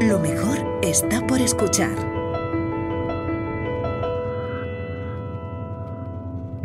Lo 0.00 0.18
mejor 0.18 0.58
está 0.82 1.26
por 1.26 1.40
escuchar. 1.40 2.14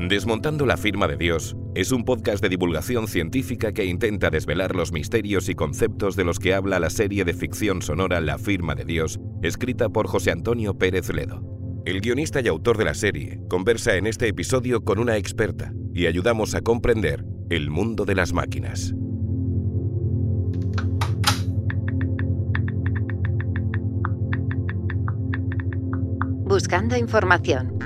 Desmontando 0.10 0.66
la 0.66 0.78
firma 0.78 1.08
de 1.08 1.18
Dios 1.18 1.56
es 1.76 1.92
un 1.92 2.04
podcast 2.04 2.42
de 2.42 2.50
divulgación 2.50 3.08
científica 3.08 3.74
que 3.74 3.86
intenta 3.86 4.30
desvelar 4.30 4.76
los 4.76 4.92
misterios 4.92 5.50
y 5.50 5.56
conceptos 5.56 6.16
de 6.16 6.24
los 6.24 6.40
que 6.40 6.54
habla 6.54 6.80
la 6.80 6.90
serie 6.90 7.26
de 7.26 7.34
ficción 7.34 7.82
sonora 7.82 8.20
La 8.20 8.38
firma 8.38 8.76
de 8.76 8.86
Dios, 8.86 9.20
escrita 9.44 9.90
por 9.90 10.08
José 10.08 10.32
Antonio 10.32 10.78
Pérez 10.78 11.14
Ledo. 11.14 11.44
El 11.86 12.02
guionista 12.02 12.42
y 12.42 12.48
autor 12.48 12.78
de 12.78 12.86
la 12.86 12.94
serie 12.94 13.40
conversa 13.50 13.96
en 13.96 14.08
este 14.08 14.28
episodio 14.28 14.84
con 14.84 15.00
una 15.00 15.18
experta 15.18 15.74
y 15.94 16.08
ayudamos 16.08 16.56
a 16.56 16.62
comprender 16.62 17.26
el 17.50 17.70
mundo 17.70 18.06
de 18.06 18.16
las 18.16 18.34
máquinas. 18.34 18.94
Buscando 26.62 26.98
información. 26.98 27.80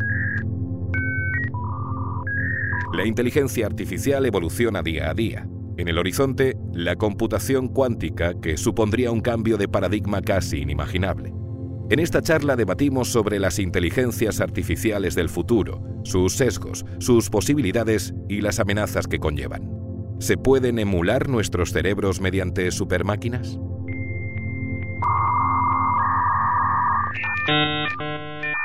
La 2.91 3.05
inteligencia 3.05 3.67
artificial 3.67 4.25
evoluciona 4.25 4.81
día 4.81 5.11
a 5.11 5.13
día. 5.13 5.47
En 5.77 5.89
el 5.89 5.99
horizonte, 5.99 6.57
la 6.73 6.95
computación 6.95 7.67
cuántica 7.67 8.33
que 8.41 8.57
supondría 8.57 9.11
un 9.11 9.21
cambio 9.21 9.57
de 9.57 9.67
paradigma 9.67 10.23
casi 10.23 10.61
inimaginable. 10.61 11.31
En 11.91 11.99
esta 11.99 12.23
charla 12.23 12.55
debatimos 12.55 13.09
sobre 13.09 13.37
las 13.37 13.59
inteligencias 13.59 14.41
artificiales 14.41 15.13
del 15.13 15.29
futuro, 15.29 15.79
sus 16.03 16.33
sesgos, 16.33 16.83
sus 16.97 17.29
posibilidades 17.29 18.15
y 18.27 18.41
las 18.41 18.59
amenazas 18.59 19.05
que 19.05 19.19
conllevan. 19.19 19.69
¿Se 20.17 20.35
pueden 20.35 20.79
emular 20.79 21.29
nuestros 21.29 21.73
cerebros 21.73 22.19
mediante 22.19 22.71
supermáquinas? 22.71 23.59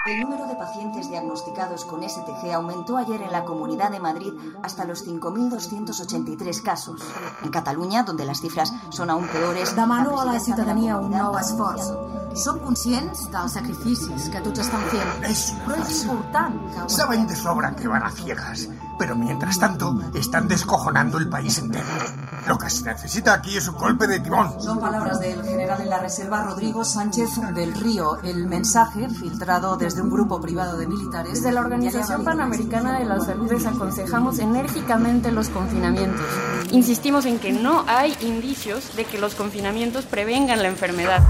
El 0.09 0.21
número 0.21 0.47
de 0.47 0.55
pacientes 0.55 1.11
diagnosticados 1.11 1.85
con 1.85 2.03
STG 2.03 2.55
aumentó 2.55 2.97
ayer 2.97 3.21
en 3.21 3.31
la 3.31 3.45
Comunidad 3.45 3.91
de 3.91 4.01
Madrid 4.01 4.33
hasta 4.63 4.87
los 4.87 5.07
5.283 5.07 6.63
casos. 6.63 7.03
En 7.45 7.51
Cataluña, 7.51 8.05
donde 8.05 8.25
las 8.25 8.41
cifras 8.41 8.73
son 8.89 9.11
aún 9.11 9.29
peores... 9.29 9.77
Demano 9.77 10.19
a 10.19 10.25
la 10.25 10.41
ciutadania 10.41 10.97
un 10.97 11.13
nou 11.13 11.37
esforç. 11.37 11.93
Som 12.41 12.57
conscients 12.65 13.27
dels 13.35 13.53
sacrificis 13.59 14.31
que 14.33 14.41
tots 14.41 14.65
estan 14.65 14.89
fent, 14.89 15.13
Es 15.29 15.51
però 15.67 15.77
és 15.85 16.01
important 16.07 16.57
que... 16.73 16.87
ho 16.87 16.89
Saben 16.89 17.29
de 17.29 17.37
sobra 17.37 17.75
que 17.77 17.93
van 17.93 18.09
a 18.09 18.11
ciegas, 18.11 18.65
pero 18.99 19.15
mientras 19.15 19.61
tanto 19.61 19.93
están 20.15 20.49
descojonando 20.49 21.19
el 21.19 21.29
país 21.29 21.59
entero. 21.59 22.28
Lo 22.49 22.57
que 22.57 22.71
se 22.71 22.83
necesita 22.83 23.35
aquí 23.35 23.59
es 23.59 23.69
un 23.69 23.75
golpe 23.75 24.07
de 24.07 24.21
timón. 24.21 24.59
Son 24.59 24.81
palabras 24.81 25.21
del 25.21 25.45
general 25.45 25.83
en 25.83 25.91
la 25.91 25.99
reserva 25.99 26.45
Rodrigo 26.45 26.83
Sánchez 26.83 27.29
del 27.55 27.75
Río. 27.75 28.23
El 28.23 28.47
mensaje, 28.47 29.07
filtrado 29.11 29.77
desde 29.77 30.01
un 30.01 30.09
grupo 30.09 30.41
privado 30.41 30.79
de 30.79 30.87
militares. 30.87 31.35
Desde 31.35 31.53
la 31.53 31.61
Organización 31.61 32.25
Panamericana 32.25 32.99
de 32.99 33.05
la 33.05 33.21
Salud 33.21 33.51
desaconsejamos 33.51 34.39
enérgicamente 34.39 35.31
los 35.31 35.51
confinamientos. 35.51 36.25
Insistimos 36.71 37.27
en 37.27 37.39
que 37.39 37.53
no 37.53 37.85
hay 37.87 38.17
indicios 38.23 38.97
de 38.97 39.05
que 39.05 39.19
los 39.19 39.35
confinamientos 39.35 40.07
prevengan 40.07 40.63
la 40.63 40.69
enfermedad. 40.69 41.23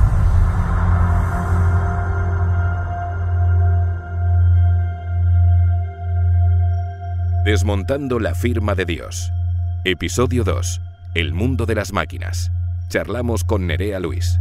Desmontando 7.45 8.21
la 8.21 8.37
firma 8.37 8.77
de 8.77 8.84
Dios. 8.84 9.33
Episodio 9.83 10.45
2. 10.45 10.83
El 11.15 11.33
mundo 11.35 11.67
de 11.67 11.75
las 11.75 11.93
máquinas. 11.93 12.51
Charlamos 12.89 13.45
con 13.45 13.67
Nerea 13.67 14.01
Luis. 14.01 14.39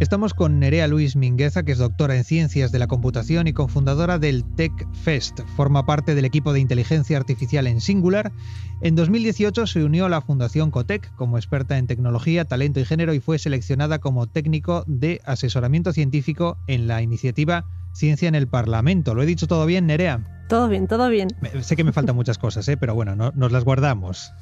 Estamos 0.00 0.34
con 0.34 0.58
Nerea 0.58 0.88
Luis 0.88 1.14
Mingueza, 1.14 1.62
que 1.62 1.72
es 1.72 1.78
doctora 1.78 2.16
en 2.16 2.24
Ciencias 2.24 2.72
de 2.72 2.80
la 2.80 2.88
Computación 2.88 3.46
y 3.46 3.52
cofundadora 3.52 4.18
del 4.18 4.44
Tech 4.56 4.72
Fest. 5.04 5.40
Forma 5.56 5.86
parte 5.86 6.14
del 6.16 6.24
equipo 6.24 6.52
de 6.52 6.58
inteligencia 6.60 7.16
artificial 7.16 7.68
en 7.68 7.80
Singular. 7.80 8.32
En 8.80 8.96
2018 8.96 9.66
se 9.68 9.84
unió 9.84 10.06
a 10.06 10.08
la 10.08 10.20
Fundación 10.20 10.72
Cotec 10.72 11.14
como 11.14 11.36
experta 11.38 11.78
en 11.78 11.86
tecnología, 11.86 12.44
talento 12.44 12.80
y 12.80 12.84
género 12.84 13.14
y 13.14 13.20
fue 13.20 13.38
seleccionada 13.38 14.00
como 14.00 14.26
técnico 14.26 14.82
de 14.88 15.20
asesoramiento 15.24 15.92
científico 15.92 16.58
en 16.66 16.88
la 16.88 17.00
iniciativa 17.02 17.64
Ciencia 17.92 18.26
en 18.26 18.34
el 18.34 18.48
Parlamento. 18.48 19.14
¿Lo 19.14 19.22
he 19.22 19.26
dicho 19.26 19.46
todo 19.46 19.66
bien, 19.66 19.86
Nerea? 19.86 20.46
Todo 20.48 20.66
bien, 20.68 20.88
todo 20.88 21.08
bien. 21.10 21.28
Sé 21.60 21.76
que 21.76 21.84
me 21.84 21.92
faltan 21.92 22.16
muchas 22.16 22.38
cosas, 22.38 22.66
¿eh? 22.68 22.76
pero 22.76 22.94
bueno, 22.94 23.14
no- 23.14 23.32
nos 23.36 23.52
las 23.52 23.64
guardamos. 23.64 24.32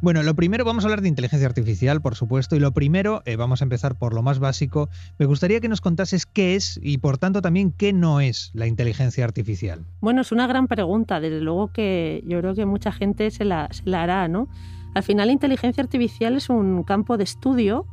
Bueno, 0.00 0.22
lo 0.22 0.34
primero, 0.34 0.64
vamos 0.64 0.84
a 0.84 0.86
hablar 0.86 1.00
de 1.00 1.08
inteligencia 1.08 1.46
artificial, 1.46 2.02
por 2.02 2.14
supuesto, 2.14 2.56
y 2.56 2.60
lo 2.60 2.72
primero, 2.72 3.22
eh, 3.24 3.36
vamos 3.36 3.62
a 3.62 3.64
empezar 3.64 3.96
por 3.96 4.14
lo 4.14 4.22
más 4.22 4.38
básico. 4.38 4.88
Me 5.18 5.26
gustaría 5.26 5.60
que 5.60 5.68
nos 5.68 5.80
contases 5.80 6.26
qué 6.26 6.54
es 6.54 6.78
y, 6.82 6.98
por 6.98 7.18
tanto, 7.18 7.42
también 7.42 7.72
qué 7.72 7.92
no 7.92 8.20
es 8.20 8.50
la 8.54 8.66
inteligencia 8.66 9.24
artificial. 9.24 9.84
Bueno, 10.00 10.20
es 10.20 10.32
una 10.32 10.46
gran 10.46 10.66
pregunta. 10.66 11.20
Desde 11.20 11.40
luego 11.40 11.72
que 11.72 12.22
yo 12.26 12.40
creo 12.40 12.54
que 12.54 12.66
mucha 12.66 12.92
gente 12.92 13.30
se 13.30 13.44
la, 13.44 13.68
hará, 13.92 14.28
¿no? 14.28 14.48
Al 14.94 15.02
final, 15.02 15.26
la 15.26 15.32
inteligencia 15.32 15.82
artificial 15.82 16.36
es 16.36 16.48
un 16.48 16.82
campo 16.84 17.16
de 17.16 17.24
estudio 17.24 17.86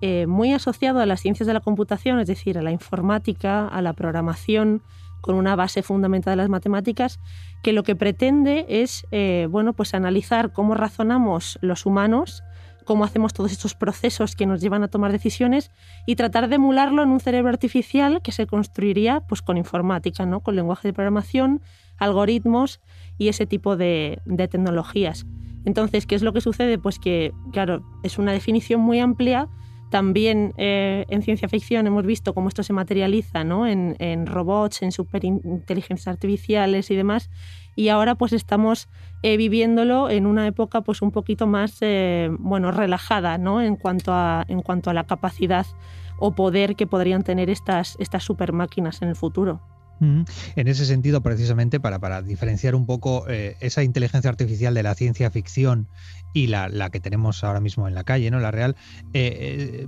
eh, 0.00 0.26
muy 0.26 0.52
asociado 0.52 1.00
a 1.00 1.06
las 1.06 1.20
ciencias 1.20 1.46
de 1.46 1.52
la 1.52 1.60
computación, 1.60 2.20
es 2.20 2.28
decir, 2.28 2.56
a 2.56 2.62
la 2.62 2.70
informática, 2.70 3.66
a 3.66 3.82
la 3.82 3.92
programación, 3.92 4.82
con 5.20 5.34
una 5.34 5.56
base 5.56 5.82
fundamental 5.82 6.32
de 6.32 6.36
las 6.36 6.48
matemáticas, 6.48 7.18
que 7.62 7.72
lo 7.72 7.82
que 7.82 7.96
pretende 7.96 8.66
es, 8.68 9.06
eh, 9.10 9.46
bueno, 9.50 9.72
pues 9.72 9.94
analizar 9.94 10.52
cómo 10.52 10.74
razonamos 10.74 11.58
los 11.60 11.86
humanos, 11.86 12.42
cómo 12.84 13.04
hacemos 13.04 13.34
todos 13.34 13.52
estos 13.52 13.74
procesos 13.74 14.34
que 14.34 14.46
nos 14.46 14.62
llevan 14.62 14.82
a 14.82 14.88
tomar 14.88 15.12
decisiones 15.12 15.70
y 16.06 16.16
tratar 16.16 16.48
de 16.48 16.54
emularlo 16.54 17.02
en 17.02 17.10
un 17.10 17.20
cerebro 17.20 17.50
artificial 17.50 18.22
que 18.22 18.32
se 18.32 18.46
construiría 18.46 19.20
pues, 19.20 19.42
con 19.42 19.58
informática, 19.58 20.24
¿no? 20.24 20.40
con 20.40 20.56
lenguaje 20.56 20.88
de 20.88 20.94
programación, 20.94 21.60
algoritmos 21.98 22.80
y 23.18 23.28
ese 23.28 23.44
tipo 23.44 23.76
de, 23.76 24.20
de 24.24 24.48
tecnologías. 24.48 25.26
Entonces, 25.66 26.06
¿qué 26.06 26.14
es 26.14 26.22
lo 26.22 26.32
que 26.32 26.40
sucede? 26.40 26.78
Pues 26.78 26.98
que, 26.98 27.34
claro, 27.52 27.84
es 28.02 28.18
una 28.18 28.32
definición 28.32 28.80
muy 28.80 29.00
amplia. 29.00 29.48
También 29.90 30.52
eh, 30.58 31.06
en 31.08 31.22
ciencia 31.22 31.48
ficción 31.48 31.86
hemos 31.86 32.04
visto 32.04 32.34
cómo 32.34 32.48
esto 32.48 32.62
se 32.62 32.72
materializa 32.72 33.44
¿no? 33.44 33.66
en, 33.66 33.96
en 33.98 34.26
robots, 34.26 34.82
en 34.82 34.92
superinteligencias 34.92 36.08
artificiales 36.08 36.90
y 36.90 36.96
demás. 36.96 37.30
Y 37.74 37.88
ahora 37.88 38.16
pues 38.16 38.32
estamos 38.32 38.88
eh, 39.22 39.36
viviéndolo 39.36 40.10
en 40.10 40.26
una 40.26 40.46
época 40.46 40.82
pues 40.82 41.00
un 41.00 41.10
poquito 41.10 41.46
más 41.46 41.78
eh, 41.80 42.28
bueno, 42.38 42.70
relajada 42.70 43.38
¿no? 43.38 43.62
en, 43.62 43.76
cuanto 43.76 44.12
a, 44.12 44.44
en 44.48 44.62
cuanto 44.62 44.90
a 44.90 44.94
la 44.94 45.04
capacidad 45.04 45.66
o 46.18 46.34
poder 46.34 46.76
que 46.76 46.86
podrían 46.86 47.22
tener 47.22 47.48
estas, 47.48 47.96
estas 47.98 48.24
super 48.24 48.52
máquinas 48.52 49.00
en 49.02 49.08
el 49.08 49.16
futuro. 49.16 49.60
En 50.00 50.68
ese 50.68 50.84
sentido, 50.84 51.22
precisamente, 51.22 51.80
para, 51.80 51.98
para 51.98 52.22
diferenciar 52.22 52.74
un 52.74 52.86
poco 52.86 53.24
eh, 53.28 53.56
esa 53.60 53.82
inteligencia 53.82 54.30
artificial 54.30 54.72
de 54.74 54.82
la 54.82 54.94
ciencia 54.94 55.30
ficción 55.30 55.88
y 56.32 56.46
la, 56.48 56.68
que 56.90 57.00
tenemos 57.00 57.42
ahora 57.44 57.60
mismo 57.60 57.88
en 57.88 57.94
la 57.94 58.04
calle, 58.04 58.30
¿no? 58.30 58.38
La 58.38 58.50
real, 58.50 58.76
eh, 59.12 59.84
eh, 59.84 59.86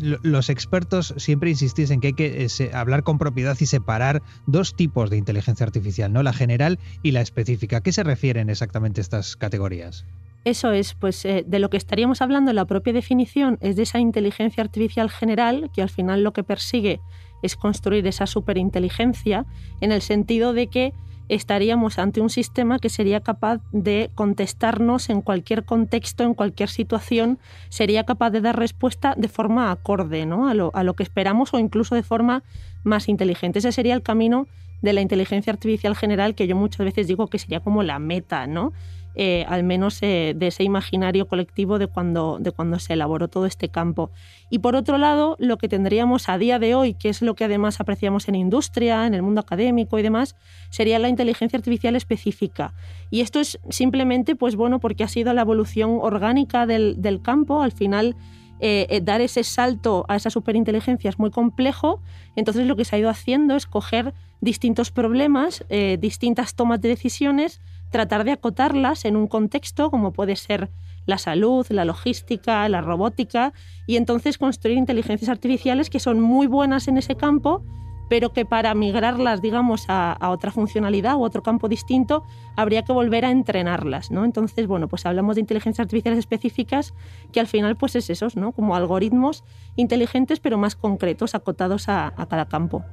lo- 0.00 0.18
los 0.22 0.48
expertos 0.50 1.14
siempre 1.16 1.50
insistís 1.50 1.90
en 1.90 2.00
que 2.00 2.08
hay 2.08 2.12
que 2.12 2.44
eh, 2.46 2.70
hablar 2.72 3.02
con 3.02 3.18
propiedad 3.18 3.56
y 3.60 3.66
separar 3.66 4.22
dos 4.46 4.76
tipos 4.76 5.10
de 5.10 5.16
inteligencia 5.16 5.64
artificial, 5.66 6.12
¿no? 6.12 6.22
La 6.22 6.32
general 6.32 6.78
y 7.02 7.12
la 7.12 7.20
específica. 7.20 7.78
¿A 7.78 7.80
qué 7.80 7.92
se 7.92 8.02
refieren 8.04 8.50
exactamente 8.50 9.00
estas 9.00 9.36
categorías? 9.36 10.04
Eso 10.44 10.70
es, 10.72 10.94
pues 10.94 11.24
de 11.24 11.58
lo 11.58 11.68
que 11.68 11.76
estaríamos 11.76 12.22
hablando 12.22 12.50
en 12.50 12.56
la 12.56 12.64
propia 12.64 12.92
definición 12.92 13.58
es 13.60 13.74
de 13.76 13.82
esa 13.82 13.98
inteligencia 13.98 14.62
artificial 14.62 15.10
general 15.10 15.68
que 15.74 15.82
al 15.82 15.90
final 15.90 16.22
lo 16.22 16.32
que 16.32 16.44
persigue 16.44 17.00
es 17.42 17.56
construir 17.56 18.06
esa 18.06 18.26
superinteligencia 18.26 19.46
en 19.80 19.92
el 19.92 20.00
sentido 20.02 20.52
de 20.52 20.68
que 20.68 20.92
estaríamos 21.28 21.98
ante 21.98 22.20
un 22.20 22.30
sistema 22.30 22.78
que 22.78 22.88
sería 22.88 23.20
capaz 23.20 23.60
de 23.72 24.10
contestarnos 24.14 25.10
en 25.10 25.20
cualquier 25.20 25.64
contexto, 25.64 26.24
en 26.24 26.34
cualquier 26.34 26.68
situación, 26.68 27.38
sería 27.68 28.04
capaz 28.04 28.30
de 28.30 28.40
dar 28.40 28.58
respuesta 28.58 29.14
de 29.16 29.28
forma 29.28 29.70
acorde 29.70 30.26
¿no? 30.26 30.48
a, 30.48 30.54
lo, 30.54 30.94
que 30.94 31.02
esperamos 31.02 31.54
o 31.54 31.58
incluso 31.58 31.94
de 31.94 32.02
forma 32.02 32.42
más 32.84 33.08
inteligente. 33.08 33.58
Ese 33.58 33.72
sería 33.72 33.94
el 33.94 34.02
camino 34.02 34.46
de 34.82 34.92
la 34.92 35.00
inteligencia 35.00 35.52
artificial 35.52 35.96
general 35.96 36.34
que 36.34 36.46
yo 36.46 36.56
muchas 36.56 36.84
veces 36.84 37.06
digo 37.06 37.26
que 37.26 37.38
sería 37.38 37.60
como 37.60 37.82
la 37.82 37.98
meta, 37.98 38.46
¿no? 38.46 38.72
Eh, 39.20 39.44
al 39.48 39.64
menos 39.64 40.00
eh, 40.02 40.32
de 40.36 40.46
ese 40.46 40.62
imaginario 40.62 41.26
colectivo 41.26 41.80
de 41.80 41.88
cuando, 41.88 42.38
de 42.38 42.52
cuando 42.52 42.78
se 42.78 42.92
elaboró 42.92 43.26
todo 43.26 43.46
este 43.46 43.68
campo. 43.68 44.12
Y 44.48 44.60
por 44.60 44.76
otro 44.76 44.96
lado, 44.96 45.34
lo 45.40 45.58
que 45.58 45.66
tendríamos 45.68 46.28
a 46.28 46.38
día 46.38 46.60
de 46.60 46.76
hoy, 46.76 46.94
que 46.94 47.08
es 47.08 47.20
lo 47.20 47.34
que 47.34 47.42
además 47.42 47.80
apreciamos 47.80 48.28
en 48.28 48.36
industria, 48.36 49.08
en 49.08 49.14
el 49.14 49.22
mundo 49.22 49.40
académico 49.40 49.98
y 49.98 50.02
demás, 50.02 50.36
sería 50.70 51.00
la 51.00 51.08
inteligencia 51.08 51.56
artificial 51.56 51.96
específica. 51.96 52.74
Y 53.10 53.22
esto 53.22 53.40
es 53.40 53.58
simplemente, 53.70 54.36
pues 54.36 54.54
bueno, 54.54 54.78
porque 54.78 55.02
ha 55.02 55.08
sido 55.08 55.34
la 55.34 55.40
evolución 55.40 55.98
orgánica 56.00 56.64
del, 56.66 57.02
del 57.02 57.20
campo. 57.20 57.60
Al 57.60 57.72
final, 57.72 58.14
eh, 58.60 59.00
dar 59.02 59.20
ese 59.20 59.42
salto 59.42 60.04
a 60.06 60.14
esa 60.14 60.30
superinteligencia 60.30 61.10
es 61.10 61.18
muy 61.18 61.32
complejo. 61.32 62.00
Entonces, 62.36 62.68
lo 62.68 62.76
que 62.76 62.84
se 62.84 62.94
ha 62.94 63.00
ido 63.00 63.10
haciendo 63.10 63.56
es 63.56 63.66
coger 63.66 64.14
distintos 64.40 64.92
problemas, 64.92 65.64
distintas 65.98 66.54
tomas 66.54 66.80
de 66.80 66.90
decisiones, 66.90 67.60
tratar 67.90 68.24
de 68.24 68.32
acotarlas 68.32 69.04
en 69.04 69.16
un 69.16 69.26
contexto 69.26 69.90
como 69.90 70.12
puede 70.12 70.36
ser 70.36 70.70
la 71.06 71.18
salud, 71.18 71.66
la 71.70 71.84
logística, 71.84 72.68
la 72.68 72.82
robótica, 72.82 73.54
y 73.86 73.96
entonces 73.96 74.36
construir 74.36 74.76
inteligencias 74.76 75.30
artificiales 75.30 75.88
que 75.88 76.00
son 76.00 76.20
muy 76.20 76.46
buenas 76.46 76.86
en 76.86 76.98
ese 76.98 77.16
campo, 77.16 77.64
pero 78.10 78.32
que 78.32 78.44
para 78.44 78.74
migrarlas, 78.74 79.40
digamos, 79.40 79.84
a, 79.88 80.16
otra 80.30 80.50
funcionalidad 80.50 81.16
u 81.16 81.22
otro 81.22 81.42
campo 81.42 81.68
distinto, 81.68 82.24
habría 82.56 82.82
que 82.82 82.92
volver 82.92 83.24
a 83.24 83.30
entrenarlas, 83.30 84.10
¿no? 84.10 84.24
Entonces, 84.24 84.66
bueno, 84.66 84.88
pues 84.88 85.06
hablamos 85.06 85.36
de 85.36 85.40
inteligencias 85.40 85.84
artificiales 85.84 86.18
específicas 86.18 86.94
que 87.32 87.40
al 87.40 87.46
final, 87.46 87.76
pues 87.76 87.96
es 87.96 88.10
esos, 88.10 88.36
¿no? 88.36 88.52
Como 88.52 88.76
algoritmos 88.76 89.44
inteligentes, 89.76 90.40
pero 90.40 90.58
más 90.58 90.76
concretos, 90.76 91.34
acotados 91.34 91.88
a 91.88 92.12
cada 92.28 92.48
campo. 92.48 92.84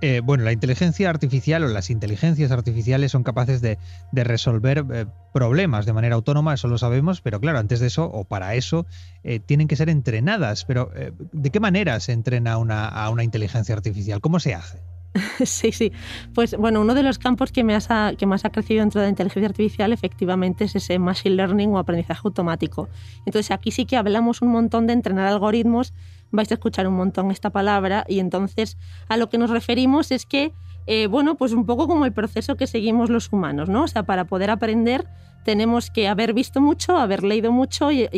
Eh, 0.00 0.20
bueno, 0.24 0.44
la 0.44 0.52
inteligencia 0.52 1.08
artificial 1.08 1.64
o 1.64 1.68
las 1.68 1.90
inteligencias 1.90 2.50
artificiales 2.50 3.12
son 3.12 3.22
capaces 3.22 3.60
de, 3.60 3.78
resolver 4.12 4.84
eh, 4.92 5.06
problemas 5.32 5.86
de 5.86 5.92
manera 5.92 6.16
autónoma, 6.16 6.54
eso 6.54 6.68
lo 6.68 6.78
sabemos, 6.78 7.20
pero 7.20 7.40
claro, 7.40 7.58
antes 7.58 7.80
de 7.80 7.86
eso 7.86 8.04
o 8.04 8.24
para 8.24 8.54
eso 8.54 8.86
eh, 9.22 9.40
tienen 9.40 9.68
que 9.68 9.76
ser 9.76 9.88
entrenadas. 9.88 10.64
Pero 10.64 10.90
¿de 11.32 11.50
qué 11.50 11.60
manera 11.60 12.00
se 12.00 12.12
entrena 12.12 12.54
a 12.54 13.10
una 13.10 13.24
inteligencia 13.24 13.74
artificial? 13.74 14.20
¿Cómo 14.20 14.40
se 14.40 14.54
hace? 14.54 14.82
sí, 15.44 15.72
sí. 15.72 15.92
Pues 16.34 16.56
bueno, 16.56 16.80
uno 16.80 16.94
de 16.94 17.02
los 17.02 17.18
campos 17.18 17.52
que, 17.52 17.64
más 17.64 17.90
ha, 17.90 18.14
que 18.16 18.26
más 18.26 18.44
ha 18.44 18.50
crecido 18.50 18.80
dentro 18.80 19.00
de 19.00 19.06
la 19.06 19.10
inteligencia 19.10 19.48
artificial 19.48 19.92
efectivamente 19.92 20.64
es 20.64 20.76
ese 20.76 20.98
machine 20.98 21.36
learning 21.36 21.70
o 21.70 21.78
aprendizaje 21.78 22.20
automático. 22.24 22.88
Entonces 23.24 23.50
aquí 23.50 23.70
sí 23.70 23.84
que 23.84 23.96
hablamos 23.96 24.42
un 24.42 24.48
montón 24.48 24.86
de 24.86 24.92
entrenar 24.92 25.26
algoritmos, 25.26 25.92
vais 26.30 26.50
a 26.50 26.54
escuchar 26.54 26.86
un 26.86 26.94
montón 26.94 27.30
esta 27.30 27.50
palabra 27.50 28.04
y 28.08 28.18
entonces 28.18 28.76
a 29.08 29.16
lo 29.16 29.28
que 29.28 29.38
nos 29.38 29.50
referimos 29.50 30.10
es 30.10 30.26
que, 30.26 30.52
eh, 30.86 31.06
bueno, 31.06 31.36
pues 31.36 31.52
un 31.52 31.66
poco 31.66 31.88
como 31.88 32.04
el 32.04 32.12
proceso 32.12 32.56
que 32.56 32.66
seguimos 32.66 33.10
los 33.10 33.32
humanos, 33.32 33.68
¿no? 33.68 33.84
O 33.84 33.88
sea, 33.88 34.04
para 34.04 34.24
poder 34.24 34.50
aprender 34.50 35.06
tenemos 35.46 35.92
que 35.92 36.08
haber 36.08 36.34
visto 36.34 36.60
mucho, 36.60 36.96
haber 36.96 37.22
leído 37.22 37.52
mucho 37.52 37.92
y, 37.92 38.08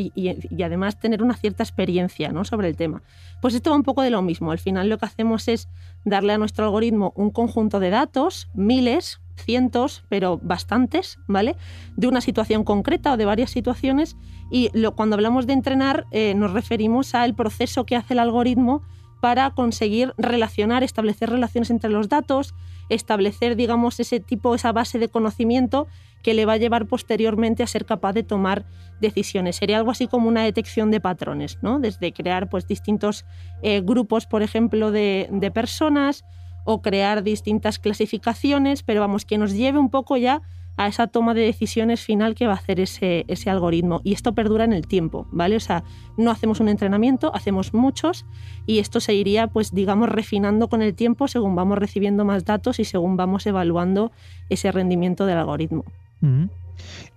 además 0.64 0.98
tener 0.98 1.22
una 1.22 1.36
cierta 1.36 1.62
experiencia 1.62 2.32
¿no? 2.32 2.42
sobre 2.46 2.68
el 2.68 2.76
tema. 2.76 3.02
Pues 3.42 3.52
esto 3.52 3.68
va 3.68 3.76
un 3.76 3.82
poco 3.82 4.00
de 4.00 4.08
lo 4.08 4.22
mismo. 4.22 4.50
Al 4.50 4.58
final 4.58 4.88
lo 4.88 4.96
que 4.96 5.04
hacemos 5.04 5.46
es 5.46 5.68
darle 6.06 6.32
a 6.32 6.38
nuestro 6.38 6.64
algoritmo 6.64 7.12
un 7.16 7.28
conjunto 7.30 7.80
de 7.80 7.90
datos, 7.90 8.48
miles, 8.54 9.20
cientos, 9.38 10.04
pero 10.08 10.38
bastantes, 10.42 11.18
¿vale? 11.26 11.56
De 11.96 12.06
una 12.08 12.20
situación 12.20 12.64
concreta 12.64 13.12
o 13.12 13.16
de 13.16 13.24
varias 13.24 13.50
situaciones. 13.50 14.16
Y 14.50 14.70
cuando 14.96 15.14
hablamos 15.14 15.46
de 15.46 15.52
entrenar, 15.52 16.06
eh, 16.10 16.34
nos 16.34 16.52
referimos 16.52 17.14
al 17.14 17.34
proceso 17.34 17.84
que 17.84 17.96
hace 17.96 18.14
el 18.14 18.20
algoritmo 18.20 18.82
para 19.20 19.50
conseguir 19.50 20.14
relacionar, 20.16 20.82
establecer 20.82 21.30
relaciones 21.30 21.70
entre 21.70 21.90
los 21.90 22.08
datos, 22.08 22.54
establecer, 22.88 23.56
digamos, 23.56 24.00
ese 24.00 24.20
tipo, 24.20 24.54
esa 24.54 24.72
base 24.72 24.98
de 24.98 25.08
conocimiento 25.08 25.88
que 26.22 26.34
le 26.34 26.46
va 26.46 26.54
a 26.54 26.56
llevar 26.56 26.86
posteriormente 26.86 27.62
a 27.62 27.66
ser 27.66 27.84
capaz 27.84 28.12
de 28.12 28.22
tomar 28.22 28.64
decisiones. 29.00 29.56
Sería 29.56 29.78
algo 29.78 29.90
así 29.90 30.06
como 30.06 30.28
una 30.28 30.42
detección 30.42 30.90
de 30.90 31.00
patrones, 31.00 31.58
¿no? 31.62 31.78
Desde 31.80 32.12
crear 32.12 32.48
pues, 32.48 32.66
distintos 32.66 33.24
eh, 33.62 33.80
grupos, 33.80 34.26
por 34.26 34.42
ejemplo, 34.42 34.90
de, 34.90 35.28
de 35.30 35.50
personas 35.50 36.24
o 36.70 36.82
crear 36.82 37.22
distintas 37.22 37.78
clasificaciones, 37.78 38.82
pero 38.82 39.00
vamos, 39.00 39.24
que 39.24 39.38
nos 39.38 39.54
lleve 39.54 39.78
un 39.78 39.88
poco 39.88 40.18
ya 40.18 40.42
a 40.76 40.86
esa 40.86 41.06
toma 41.06 41.32
de 41.32 41.40
decisiones 41.40 42.02
final 42.02 42.34
que 42.34 42.46
va 42.46 42.52
a 42.52 42.56
hacer 42.56 42.78
ese, 42.78 43.24
ese, 43.26 43.48
algoritmo. 43.48 44.02
Y 44.04 44.12
esto 44.12 44.34
perdura 44.34 44.64
en 44.64 44.74
el 44.74 44.86
tiempo, 44.86 45.26
¿vale? 45.32 45.56
O 45.56 45.60
sea, 45.60 45.82
no 46.18 46.30
hacemos 46.30 46.60
un 46.60 46.68
entrenamiento, 46.68 47.34
hacemos 47.34 47.72
muchos 47.72 48.26
y 48.66 48.80
esto 48.80 49.00
se 49.00 49.14
iría, 49.14 49.46
pues, 49.46 49.72
digamos, 49.72 50.10
refinando 50.10 50.68
con 50.68 50.82
el 50.82 50.94
tiempo 50.94 51.26
según 51.26 51.56
vamos 51.56 51.78
recibiendo 51.78 52.26
más 52.26 52.44
datos 52.44 52.78
y 52.80 52.84
según 52.84 53.16
vamos 53.16 53.46
evaluando 53.46 54.12
ese 54.50 54.70
rendimiento 54.70 55.24
del 55.24 55.38
algoritmo. 55.38 55.84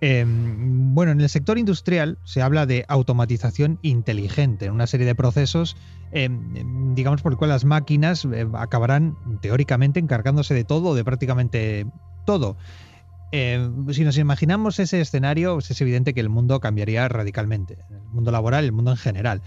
Em, 0.00 0.94
bueno, 0.94 1.12
en 1.12 1.20
el 1.20 1.28
sector 1.28 1.58
industrial 1.58 2.18
se 2.24 2.42
habla 2.42 2.66
de 2.66 2.84
automatización 2.88 3.78
inteligente, 3.82 4.70
una 4.70 4.86
serie 4.86 5.06
de 5.06 5.14
procesos, 5.14 5.76
em, 6.10 6.94
digamos, 6.94 7.22
por 7.22 7.32
el 7.32 7.38
cual 7.38 7.50
las 7.50 7.64
máquinas 7.64 8.24
eh, 8.24 8.46
acabarán 8.54 9.16
teóricamente 9.40 10.00
encargándose 10.00 10.54
de 10.54 10.64
todo, 10.64 10.94
de 10.94 11.04
prácticamente 11.04 11.86
todo. 12.26 12.56
Eh, 13.32 13.70
si 13.90 14.04
nos 14.04 14.18
imaginamos 14.18 14.78
ese 14.78 15.00
escenario, 15.00 15.54
pues 15.54 15.70
es 15.70 15.80
evidente 15.80 16.12
que 16.12 16.20
el 16.20 16.28
mundo 16.28 16.60
cambiaría 16.60 17.08
radicalmente, 17.08 17.78
el 17.90 18.02
mundo 18.12 18.30
laboral, 18.30 18.64
el 18.64 18.72
mundo 18.72 18.90
en 18.90 18.98
general. 18.98 19.42